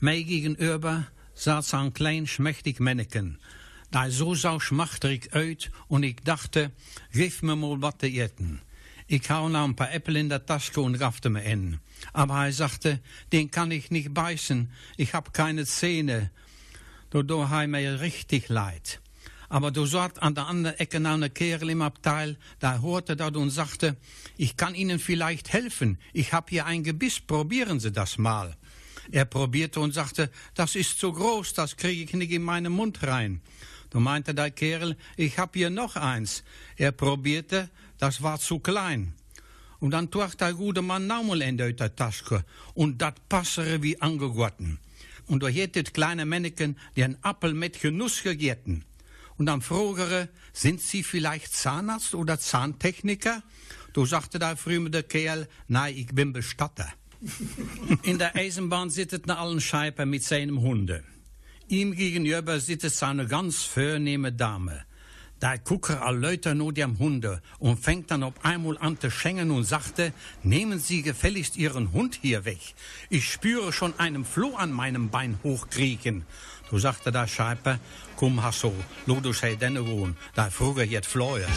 Mei 0.00 0.22
gegenüber 0.22 1.06
saß 1.34 1.74
ein 1.74 1.94
klein 1.94 2.26
schmächtig 2.26 2.80
Männchen 2.80 3.38
da 3.90 4.10
so 4.10 4.34
sau 4.34 4.58
schmachterig 4.60 5.32
uit 5.32 5.70
und 5.88 6.02
ich 6.02 6.16
dachte, 6.24 6.72
gib 7.12 7.42
mir 7.42 7.56
mal 7.56 7.80
was 7.80 7.98
zu 7.98 8.06
essen. 8.06 8.60
Ich 9.08 9.30
hau 9.30 9.48
noch 9.48 9.64
ein 9.64 9.76
paar 9.76 9.92
Äpfel 9.94 10.16
in 10.16 10.28
der 10.28 10.44
Tasche 10.44 10.80
und 10.80 10.96
raffte 10.96 11.30
mir 11.30 11.44
in. 11.44 11.78
Aber 12.12 12.44
er 12.44 12.52
sagte, 12.52 13.00
den 13.32 13.50
kann 13.50 13.70
ich 13.70 13.90
nicht 13.90 14.12
beißen, 14.12 14.70
ich 14.96 15.14
hab 15.14 15.32
keine 15.32 15.64
Zähne. 15.64 16.30
Da 17.10 17.22
do 17.22 17.48
hij 17.48 17.68
mir 17.68 18.00
richtig 18.00 18.48
leid. 18.48 19.00
Aber 19.48 19.70
du 19.70 19.86
sagt 19.86 20.20
an 20.22 20.34
der 20.34 20.46
anderen 20.46 20.76
Ecke 20.78 20.98
noch 20.98 21.12
eine 21.12 21.30
Kerl 21.30 21.70
im 21.70 21.82
Abteil, 21.82 22.36
da 22.58 22.80
hörte 22.80 23.16
das 23.16 23.30
und 23.36 23.50
sagte, 23.50 23.96
ich 24.36 24.56
kann 24.56 24.74
Ihnen 24.74 24.98
vielleicht 24.98 25.52
helfen, 25.52 25.98
ich 26.12 26.32
hab 26.32 26.50
hier 26.50 26.66
ein 26.66 26.82
Gebiss, 26.82 27.20
probieren 27.20 27.78
Sie 27.78 27.92
das 27.92 28.18
mal. 28.18 28.56
Er 29.12 29.24
probierte 29.24 29.78
und 29.78 29.94
sagte, 29.94 30.30
das 30.54 30.74
ist 30.74 30.98
zu 30.98 31.12
groß, 31.12 31.54
das 31.54 31.76
kriege 31.76 32.02
ich 32.02 32.12
nicht 32.12 32.32
in 32.32 32.42
meinen 32.42 32.72
Mund 32.72 33.04
rein. 33.04 33.40
Da 33.96 34.00
meinte 34.00 34.34
der 34.34 34.50
Kerl, 34.50 34.94
ich 35.16 35.38
hab 35.38 35.54
hier 35.54 35.70
noch 35.70 35.96
eins. 35.96 36.44
Er 36.76 36.92
probierte, 36.92 37.70
das 37.96 38.20
war 38.20 38.38
zu 38.38 38.58
klein. 38.58 39.14
Und 39.80 39.92
dann 39.92 40.10
tucht 40.10 40.42
der 40.42 40.52
gute 40.52 40.82
Mann 40.82 41.06
nochmal 41.06 41.40
in 41.40 41.56
der 41.56 41.74
Tasche 41.96 42.44
und 42.74 43.00
dat 43.00 43.30
passere 43.30 43.82
wie 43.82 43.98
angegotten. 43.98 44.78
Und 45.28 45.42
da 45.42 45.48
hätte 45.48 45.82
das 45.82 45.94
kleine 45.94 46.26
Männchen 46.26 46.76
den 46.94 47.16
Appel 47.24 47.54
mit 47.54 47.80
Genuss 47.80 48.22
gegessen. 48.22 48.84
Und 49.38 49.46
dann 49.46 49.62
fragere, 49.62 50.28
sind 50.52 50.82
Sie 50.82 51.02
vielleicht 51.02 51.54
Zahnarzt 51.54 52.14
oder 52.14 52.38
Zahntechniker? 52.38 53.42
Du 53.94 54.04
sagte 54.04 54.38
der 54.38 54.58
frühe 54.58 54.90
Kerl, 55.04 55.48
nein, 55.68 55.96
ich 55.96 56.08
bin 56.08 56.34
Bestatter. 56.34 56.92
In 58.02 58.18
der 58.18 58.36
Eisenbahn 58.36 58.90
sitzt 58.90 59.24
eine 59.24 59.38
allen 59.38 59.62
Scheibe 59.62 60.04
mit 60.04 60.22
seinem 60.22 60.60
Hunde. 60.60 61.02
Ihm 61.68 61.96
gegenüber 61.96 62.60
sitzt 62.60 63.02
eine 63.02 63.26
ganz 63.26 63.64
vornehme 63.64 64.32
Dame. 64.32 64.84
Da 65.40 65.56
guckt 65.56 65.90
er 65.90 66.02
all 66.02 66.16
Leute 66.16 66.54
nur 66.54 66.72
dem 66.72 66.98
Hunde 66.98 67.42
und 67.58 67.78
fängt 67.78 68.10
dann 68.10 68.22
auf 68.22 68.34
einmal 68.44 68.78
an 68.78 68.98
zu 69.00 69.10
schenken 69.10 69.50
und 69.50 69.64
sagte, 69.64 70.12
nehmen 70.44 70.78
Sie 70.78 71.02
gefälligst 71.02 71.56
Ihren 71.56 71.92
Hund 71.92 72.20
hier 72.22 72.44
weg. 72.44 72.60
Ich 73.10 73.30
spüre 73.30 73.72
schon 73.72 73.98
einen 73.98 74.24
Floh 74.24 74.54
an 74.54 74.70
meinem 74.70 75.10
Bein 75.10 75.40
hochkriegen. 75.42 76.24
Du 76.70 76.78
sagte 76.78 77.10
der 77.10 77.26
Scheibe, 77.26 77.80
komm 78.14 78.42
Hasso, 78.42 78.72
lo 79.06 79.20
du 79.20 79.32
sei 79.32 79.56
denne 79.56 79.86
wohn, 79.86 80.16
da 80.34 80.48
fruge 80.50 80.84
jetzt 80.84 81.08
Fleuer. 81.08 81.48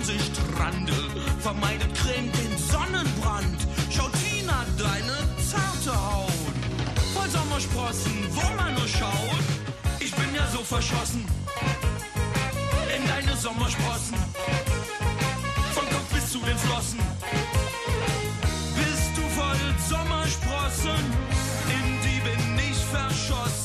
Am 0.00 0.08
Wannseestrande. 0.08 0.92
Vermeidet 1.40 1.94
Creme 1.94 2.30
den 2.32 2.58
Sonnenbrand. 2.58 3.66
Schaut 3.90 4.12
Tina 4.22 4.64
deine 4.78 5.16
zarte 5.38 5.94
Haut. 5.94 6.30
Voll 7.14 7.28
Sommersprossen, 7.28 8.12
wo 8.30 8.56
man 8.56 8.74
nur 8.74 8.88
schaut. 8.88 9.44
Ich 9.98 10.14
bin 10.14 10.34
ja 10.34 10.46
so 10.52 10.62
verschossen. 10.62 11.24
In 12.96 13.06
deine 13.06 13.36
Sommersprossen. 13.36 14.16
Von 15.74 15.84
Kopf 15.90 16.14
bis 16.14 16.32
zu 16.32 16.38
den 16.40 16.58
Flossen. 16.58 17.00
Bist 18.76 19.12
du 19.16 19.22
voll 19.38 19.74
Sommersprossen, 19.88 21.00
in 21.68 22.00
die 22.04 22.20
bin 22.20 22.58
ich 22.58 22.76
verschossen. 22.76 23.59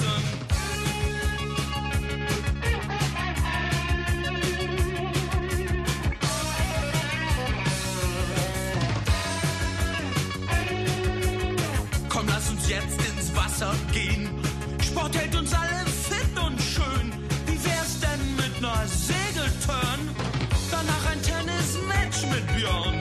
Wasser 13.56 13.74
gehen. 13.94 14.30
Sport 14.84 15.16
hält 15.16 15.34
uns 15.34 15.54
alle 15.54 15.86
fit 15.88 16.38
und 16.46 16.60
schön. 16.62 17.14
Wie 17.46 17.64
wär's 17.64 18.00
denn 18.02 18.36
mit 18.36 18.60
ner 18.60 18.84
Segelturn? 18.86 20.10
Danach 20.70 21.06
ein 21.12 21.22
Tennismatch 21.22 22.24
mit 22.34 22.46
Björn. 22.56 23.00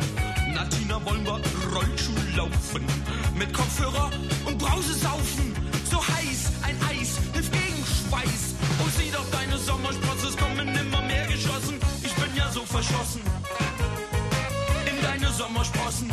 Natina 0.55 1.05
wollen 1.05 1.25
wir 1.25 1.41
Rollschuh 1.75 2.15
laufen. 2.37 2.87
Mit 3.37 3.53
Kopfhörer 3.53 4.11
und 4.47 4.59
Brause 4.59 4.95
saufen. 4.95 5.55
So 5.91 5.99
heiß, 5.99 6.53
ein 6.63 6.77
Eis, 6.89 7.19
hilft 7.33 7.53
gegen 7.53 7.83
Schweiß. 7.85 8.55
Und 8.79 8.95
sieh 8.97 9.11
doch 9.11 9.29
deine 9.33 9.59
Sommersprosse, 9.59 10.29
es 10.29 10.37
kommen 10.37 10.69
immer 10.69 11.03
mehr 11.03 11.27
geschossen. 11.27 11.81
Ich 12.05 12.15
bin 12.15 12.31
ja 12.37 12.49
so 12.53 12.65
verschossen. 12.65 13.23
In 14.87 15.03
deine 15.03 15.33
Sommersprossen. 15.33 16.13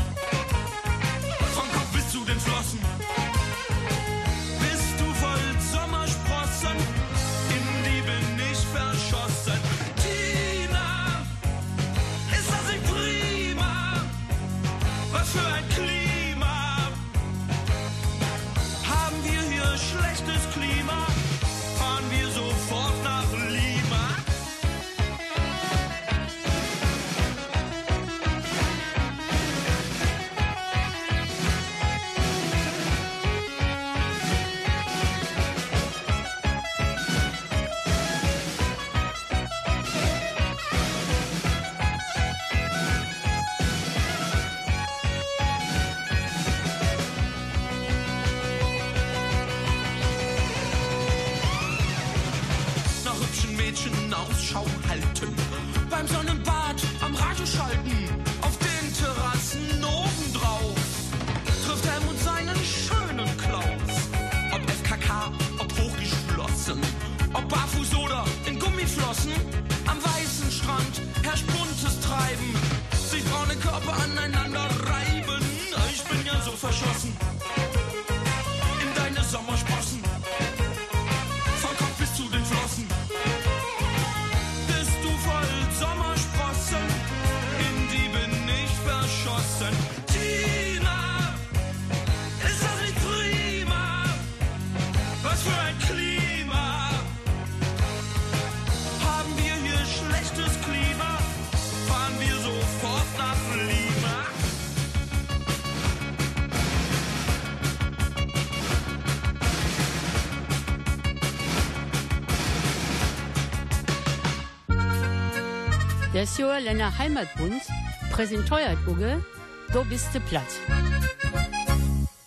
Das 116.22 116.38
Jahr 116.38 116.62
Länder 116.62 116.96
Heimatbund 117.00 117.64
Präsentiert, 118.12 118.78
Uge, 118.86 119.26
du 119.74 119.84
bist 119.86 120.14
du 120.14 120.20
platt. 120.20 120.46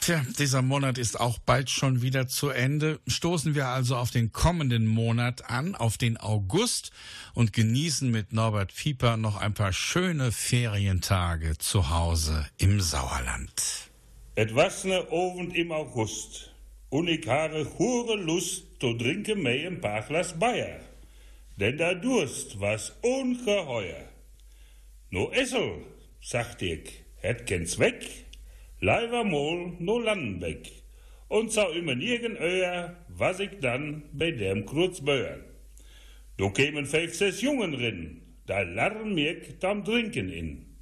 Tja, 0.01 0.21
dieser 0.37 0.63
Monat 0.63 0.99
ist 0.99 1.21
auch 1.21 1.39
bald 1.39 1.71
schon 1.71 2.03
wieder 2.03 2.27
zu 2.27 2.49
Ende. 2.49 2.99
Stoßen 3.07 3.55
wir 3.55 3.69
also 3.69 3.95
auf 3.95 4.11
den 4.11 4.33
kommenden 4.33 4.89
Monat 4.89 5.49
an, 5.49 5.77
auf 5.77 5.97
den 5.97 6.17
August 6.17 6.91
und 7.35 7.53
genießen 7.53 8.11
mit 8.11 8.33
Norbert 8.33 8.75
Pieper 8.75 9.17
noch 9.17 9.37
ein 9.37 9.55
paar 9.55 9.73
schöne 9.73 10.33
Ferientage 10.33 11.57
zu 11.59 11.89
Hause 11.89 12.49
im 12.59 12.81
Sauerland. 12.81 13.63
Etwas 14.35 14.83
ne 14.83 15.07
Abend 15.09 15.55
im 15.55 15.71
August 15.71 16.53
und 16.91 17.07
ich 17.07 17.29
habe 17.29 17.65
hure 17.79 18.17
Lust 18.17 18.65
zu 18.81 18.95
trinken 18.95 19.45
mehr 19.45 19.69
ein 19.69 19.81
paar 19.81 20.03
Glas 20.03 20.37
Bayer. 20.37 20.81
Denn 21.57 21.79
der 21.79 21.95
Durst 21.95 22.61
was 22.61 22.91
ungeheuer. 23.03 24.09
No 25.11 25.31
Essel, 25.31 25.87
sagt 26.21 26.63
ich, 26.63 27.05
het 27.17 27.47
ken's 27.47 27.79
weg, 27.79 28.05
leider 28.81 29.23
mal 29.23 29.73
no 29.79 29.99
Landenbeck. 30.01 30.71
Und 31.29 31.53
so 31.53 31.69
immer 31.69 31.95
nirgend 31.95 32.41
öer, 32.41 32.97
was 33.09 33.39
ich 33.39 33.61
dann 33.61 34.03
bei 34.13 34.33
dem 34.33 34.67
kurz 34.67 35.01
böern. 35.01 35.45
Do 36.37 36.51
kämen 36.51 36.87
fünf, 36.87 37.15
sechs 37.15 37.41
Jungen 37.41 37.75
rin, 37.75 38.23
da 38.47 38.63
larren 38.63 39.15
mir 39.15 39.37
am 39.63 39.85
Trinken 39.85 40.31
in. 40.31 40.77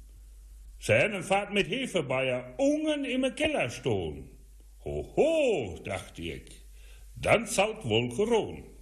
Seinen 0.79 1.21
Fahrt 1.21 1.53
mit 1.53 1.69
Hefebeier 1.69 2.55
ungen 2.57 3.05
im 3.05 3.23
Keller 3.35 3.69
stohn. 3.69 4.29
Hoho, 4.83 5.79
dacht 5.85 6.17
ich, 6.17 6.65
dann 7.15 7.45
zaut 7.45 7.85
wohl 7.85 8.09
Koron. 8.09 8.72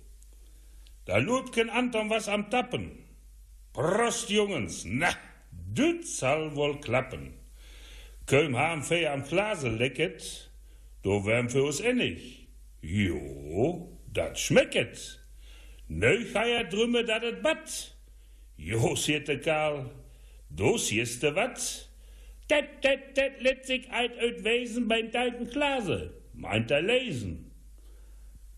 Da 1.06 1.18
lud 1.18 1.52
kein 1.52 1.70
Anton 1.70 2.10
was 2.10 2.28
am 2.28 2.49
Tappen. 2.49 2.91
Prost, 3.74 4.30
Jungens, 4.30 4.86
na, 4.86 5.14
düt 5.52 6.06
soll 6.06 6.56
wohl 6.56 6.80
klappen. 6.80 7.34
Köm 8.26 8.56
haben 8.58 8.84
fei 8.84 9.10
am 9.10 9.24
Glase 9.24 9.70
lecket, 9.70 10.52
do 11.04 11.26
wärm 11.26 11.49
für 11.49 11.64
uns 11.64 11.80
ennig. 11.80 12.47
Jo, 12.82 13.97
dat 14.14 14.39
schmecket. 14.39 15.20
Neu 15.88 16.24
ja 16.34 16.64
drümme 16.64 17.04
dat 17.04 17.24
et 17.24 17.41
bat. 17.43 17.95
Jo, 18.56 18.95
sierte 18.95 19.39
Karl, 19.39 19.91
do 20.49 20.78
sieste 20.78 21.36
wat. 21.36 21.89
Dat, 22.47 22.66
dat, 22.82 22.99
dat 23.14 23.41
let 23.41 23.66
sich 23.66 23.88
uit 23.88 24.18
uit 24.18 24.41
wezen 24.41 24.88
beim 24.88 25.12
deiten 25.12 25.47
Glase, 25.47 26.14
meint 26.32 26.72
er 26.72 26.82
lesen. 26.82 27.51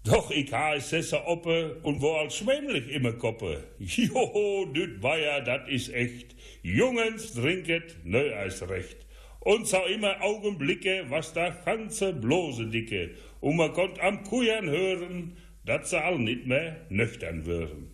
Doch 0.06 0.32
ich 0.32 0.52
ha 0.52 0.76
es 0.76 0.90
sesse 0.90 1.26
oppe 1.26 1.80
und 1.82 2.02
wo 2.02 2.12
als 2.16 2.36
schwämlich 2.36 2.90
immer 2.90 3.14
koppe. 3.14 3.64
Joho, 3.80 4.66
düt 4.66 5.00
Bayer, 5.00 5.40
dat 5.40 5.70
is 5.70 5.88
echt. 5.88 6.36
Jungens 6.62 7.34
trinket 7.34 7.96
nö 8.04 8.36
als 8.36 8.68
recht. 8.68 8.98
Und 9.40 9.66
so 9.66 9.78
immer 9.86 10.22
Augenblicke, 10.22 11.06
was 11.08 11.32
da 11.32 11.50
ganze 11.52 12.12
blose 12.12 12.68
dicke. 12.68 13.12
Und 13.40 13.56
man 13.56 13.72
konnt 13.72 13.98
am 14.02 14.24
Kujan 14.26 14.70
hören, 14.70 15.38
dat 15.66 15.88
sie 15.88 16.02
all 16.04 16.20
nicht 16.20 16.48
mehr 16.48 16.86
nüchtern 16.90 17.46
würden. 17.46 17.88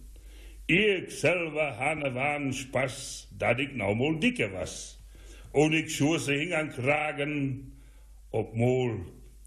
Ich 0.65 1.19
selber 1.19 1.77
hane 1.77 2.15
waren 2.15 2.53
Spaß, 2.53 3.27
dat 3.37 3.59
ich 3.59 3.73
now 3.73 3.93
mal 3.93 4.19
dicke 4.19 4.51
was. 4.51 4.99
Und 5.51 5.73
ich 5.73 5.95
schurse 5.95 6.33
hing 6.33 6.53
an 6.53 6.71
Kragen, 6.71 7.79
ob 8.31 8.55
mal, 8.55 8.97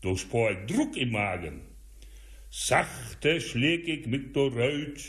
do 0.01 0.15
spor 0.15 0.53
ich 0.53 0.67
Druck 0.67 0.97
im 0.97 1.11
Magen. 1.11 1.72
Sachte 2.55 3.41
schläg 3.41 3.89
ich 3.89 4.07
mich 4.07 4.33
do 4.35 4.49
reut, 4.49 5.01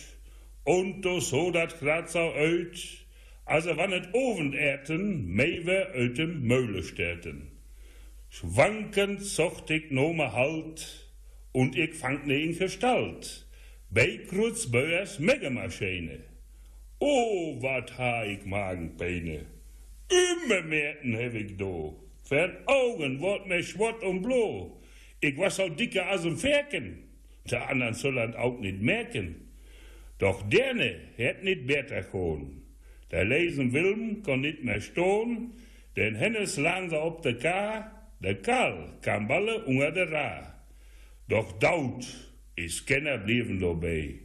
und 0.64 1.02
do 1.02 1.20
so 1.20 1.52
dat 1.52 1.76
so 2.10 2.32
uit, 2.32 3.06
also 3.44 3.76
wann 3.76 3.92
et 3.92 4.14
Ofenärten 4.14 5.26
mewe 5.28 5.90
uit 5.94 6.18
dem 6.18 6.48
Möhle 6.48 6.82
sterten. 6.84 7.52
Schwankend 8.30 9.26
zocht 9.26 9.70
ich 9.72 9.92
nome 9.92 10.32
Halt, 10.32 11.10
und 11.52 11.78
ich 11.78 11.96
fang 11.96 12.26
ne 12.26 12.44
in 12.44 12.58
Gestalt, 12.58 13.46
bei 13.90 14.22
Krutzböers 14.30 15.20
Megamaschine. 15.20 16.20
Oh, 17.00 17.62
wat 17.62 17.98
ha 17.98 18.24
ich 18.24 18.46
Magenpeine, 18.46 19.48
immer 20.08 20.62
merken 20.62 21.18
hab 21.18 21.34
ich 21.34 21.58
do, 21.58 22.02
ver 22.22 22.54
Augen 22.68 23.20
wort 23.20 23.48
mir 23.48 23.62
schwott 23.62 24.02
und 24.02 24.22
blo, 24.22 24.82
ich 25.20 25.38
was 25.38 25.58
so 25.58 25.68
dicke 25.68 26.06
as 26.06 26.26
ein 26.26 26.38
Ferken, 26.38 27.03
der 27.52 27.70
anderen 27.70 27.94
sollen 27.94 28.36
auch 28.36 28.60
nicht 28.60 28.82
merken. 28.82 29.50
Doch 30.18 30.42
derne 30.50 30.96
het 31.18 31.44
nicht 31.44 31.68
besser 31.68 32.04
gewoon. 32.04 32.62
Der 33.12 33.26
lesen 33.26 33.74
Wilm 33.74 34.24
kon 34.24 34.42
nicht 34.42 34.64
mehr 34.64 34.82
stohn, 34.82 35.54
denn 35.96 36.16
hennes 36.16 36.58
lang 36.58 36.90
sie 36.90 37.02
op 37.02 37.22
de 37.22 37.34
K, 37.34 37.92
der 38.20 38.36
Karl 38.42 38.98
kam 39.02 39.28
balle 39.28 39.66
unter 39.66 39.92
der 39.92 40.12
Ra. 40.12 40.54
Doch 41.28 41.52
daut 41.60 42.06
is 42.56 42.86
kenner 42.86 43.18
blieben 43.18 43.60
dabei. 43.60 44.16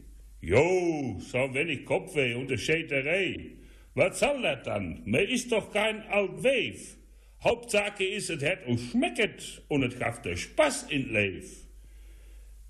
Jo, 0.41 1.17
so 1.19 1.53
wenig 1.53 1.85
Kopfweh 1.85 2.33
und 2.35 2.49
de 2.49 2.57
Schäterei. 2.57 3.57
Was 3.93 4.19
soll 4.19 4.41
das 4.41 4.63
dann? 4.63 5.01
Mir 5.05 5.27
ist 5.27 5.51
doch 5.51 5.71
kein 5.71 6.01
alt 6.07 6.43
Weif. 6.43 6.95
Hauptsache 7.43 8.03
is, 8.03 8.27
het 8.27 8.41
het 8.41 8.65
uns 8.65 8.89
schmecket 8.89 9.61
und 9.67 9.81
het 9.81 9.93
gaft 9.93 10.25
der 10.25 10.37
Spaß 10.37 10.83
in 10.89 11.11
Leif. 11.11 11.68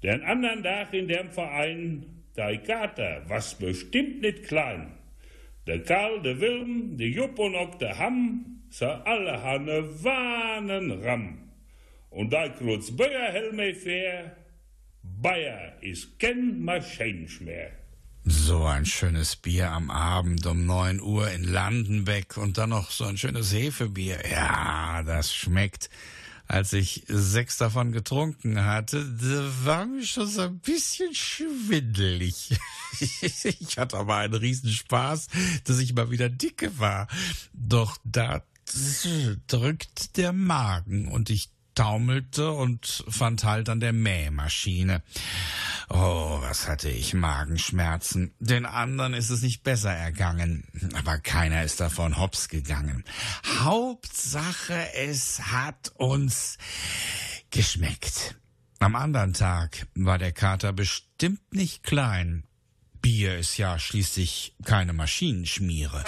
Den 0.04 0.24
anderen 0.24 0.64
Tag 0.64 0.94
in 0.94 1.08
dem 1.08 1.30
Verein, 1.30 2.24
der 2.36 2.52
Ikata, 2.52 3.24
was 3.28 3.56
bestimmt 3.56 4.22
nicht 4.22 4.44
klein. 4.44 4.94
Der 5.68 5.84
Karl, 5.84 6.22
der 6.22 6.40
Wilm, 6.40 6.98
der 6.98 7.10
Jupp 7.10 7.38
und 7.38 7.56
auch 7.56 7.76
der 7.76 7.98
Hamm, 7.98 8.64
so 8.70 8.86
alle 8.86 9.44
hanne 9.44 10.04
Wahnen 10.04 11.04
Ram. 11.04 11.50
Und 12.10 12.32
da 12.34 12.48
kruz 12.50 12.96
Böer 12.96 13.32
Helme 13.32 13.76
fair, 13.76 14.36
Bayer 15.04 15.74
ist 15.82 16.18
kein 16.20 16.64
Maschinsch 16.64 17.42
mehr. 17.42 17.72
So 18.26 18.64
ein 18.64 18.86
schönes 18.86 19.36
Bier 19.36 19.72
am 19.72 19.90
Abend 19.90 20.46
um 20.46 20.66
9 20.66 21.02
Uhr 21.02 21.30
in 21.32 21.44
Landenbeck 21.44 22.38
und 22.38 22.58
dann 22.58 22.70
noch 22.70 22.92
so 22.92 23.06
ein 23.06 23.18
schönes 23.18 23.54
Hefebier. 23.54 24.20
Ja, 24.30 25.04
das 25.04 25.34
schmeckt. 25.34 25.90
Als 26.50 26.74
ich 26.74 27.04
sechs 27.08 27.58
davon 27.58 27.92
getrunken 27.92 28.66
hatte, 28.66 29.06
da 29.06 29.66
war 29.66 29.86
mir 29.86 30.04
schon 30.04 30.28
so 30.28 30.42
ein 30.42 30.58
bisschen 30.58 31.14
schwindelig. 31.14 32.58
ich 33.22 33.78
hatte 33.78 33.98
aber 33.98 34.16
einen 34.16 34.34
Riesenspaß, 34.34 35.28
dass 35.66 35.78
ich 35.78 35.94
mal 35.94 36.10
wieder 36.10 36.28
dicke 36.28 36.80
war. 36.80 37.08
Doch 37.54 37.98
da 38.04 38.42
drückt 39.46 40.18
der 40.18 40.34
Magen 40.34 41.08
und 41.12 41.30
ich 41.30 41.52
taumelte 41.80 42.52
und 42.52 43.06
fand 43.08 43.46
Halt 43.46 43.70
an 43.70 43.80
der 43.80 43.94
Mähmaschine. 43.94 45.02
Oh, 45.88 46.40
was 46.42 46.68
hatte 46.68 46.90
ich 46.90 47.14
Magenschmerzen. 47.14 48.34
Den 48.40 48.66
anderen 48.66 49.14
ist 49.14 49.30
es 49.30 49.42
nicht 49.42 49.64
besser 49.64 49.94
ergangen, 49.94 50.66
aber 50.94 51.20
keiner 51.20 51.64
ist 51.64 51.80
davon 51.80 52.18
hops 52.18 52.50
gegangen. 52.50 53.06
Hauptsache, 53.62 54.94
es 54.94 55.40
hat 55.54 55.94
uns 55.96 56.58
geschmeckt. 57.50 58.36
Am 58.80 58.98
anderen 58.98 59.32
Tag 59.32 59.88
war 59.96 60.18
der 60.18 60.34
Kater 60.34 60.74
bestimmt 60.74 61.54
nicht 61.54 61.84
klein. 61.84 62.44
Bier 63.02 63.38
ist 63.38 63.58
ja 63.58 63.80
schließlich 63.80 64.54
keine 64.66 64.92
Maschinenschmiere. 64.92 66.04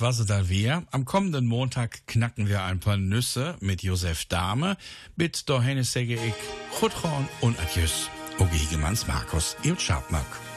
sagt, 0.00 0.18
was 0.18 0.26
da 0.26 0.48
wer. 0.48 0.82
Am 0.90 1.04
kommenden 1.04 1.46
Montag 1.46 2.06
knacken 2.06 2.48
wir 2.48 2.62
ein 2.62 2.80
paar 2.80 2.96
Nüsse 2.96 3.56
mit 3.60 3.82
Josef 3.82 4.24
Dahme. 4.24 4.76
Mit 5.16 5.48
Dohenne 5.48 5.84
Segeik, 5.84 6.34
Chutron 6.78 7.28
und 7.40 7.58
Adjus. 7.60 8.08
Ogegemans 8.38 9.06
Markus, 9.06 9.56
Ihr 9.62 9.78
Schabmark. 9.78 10.49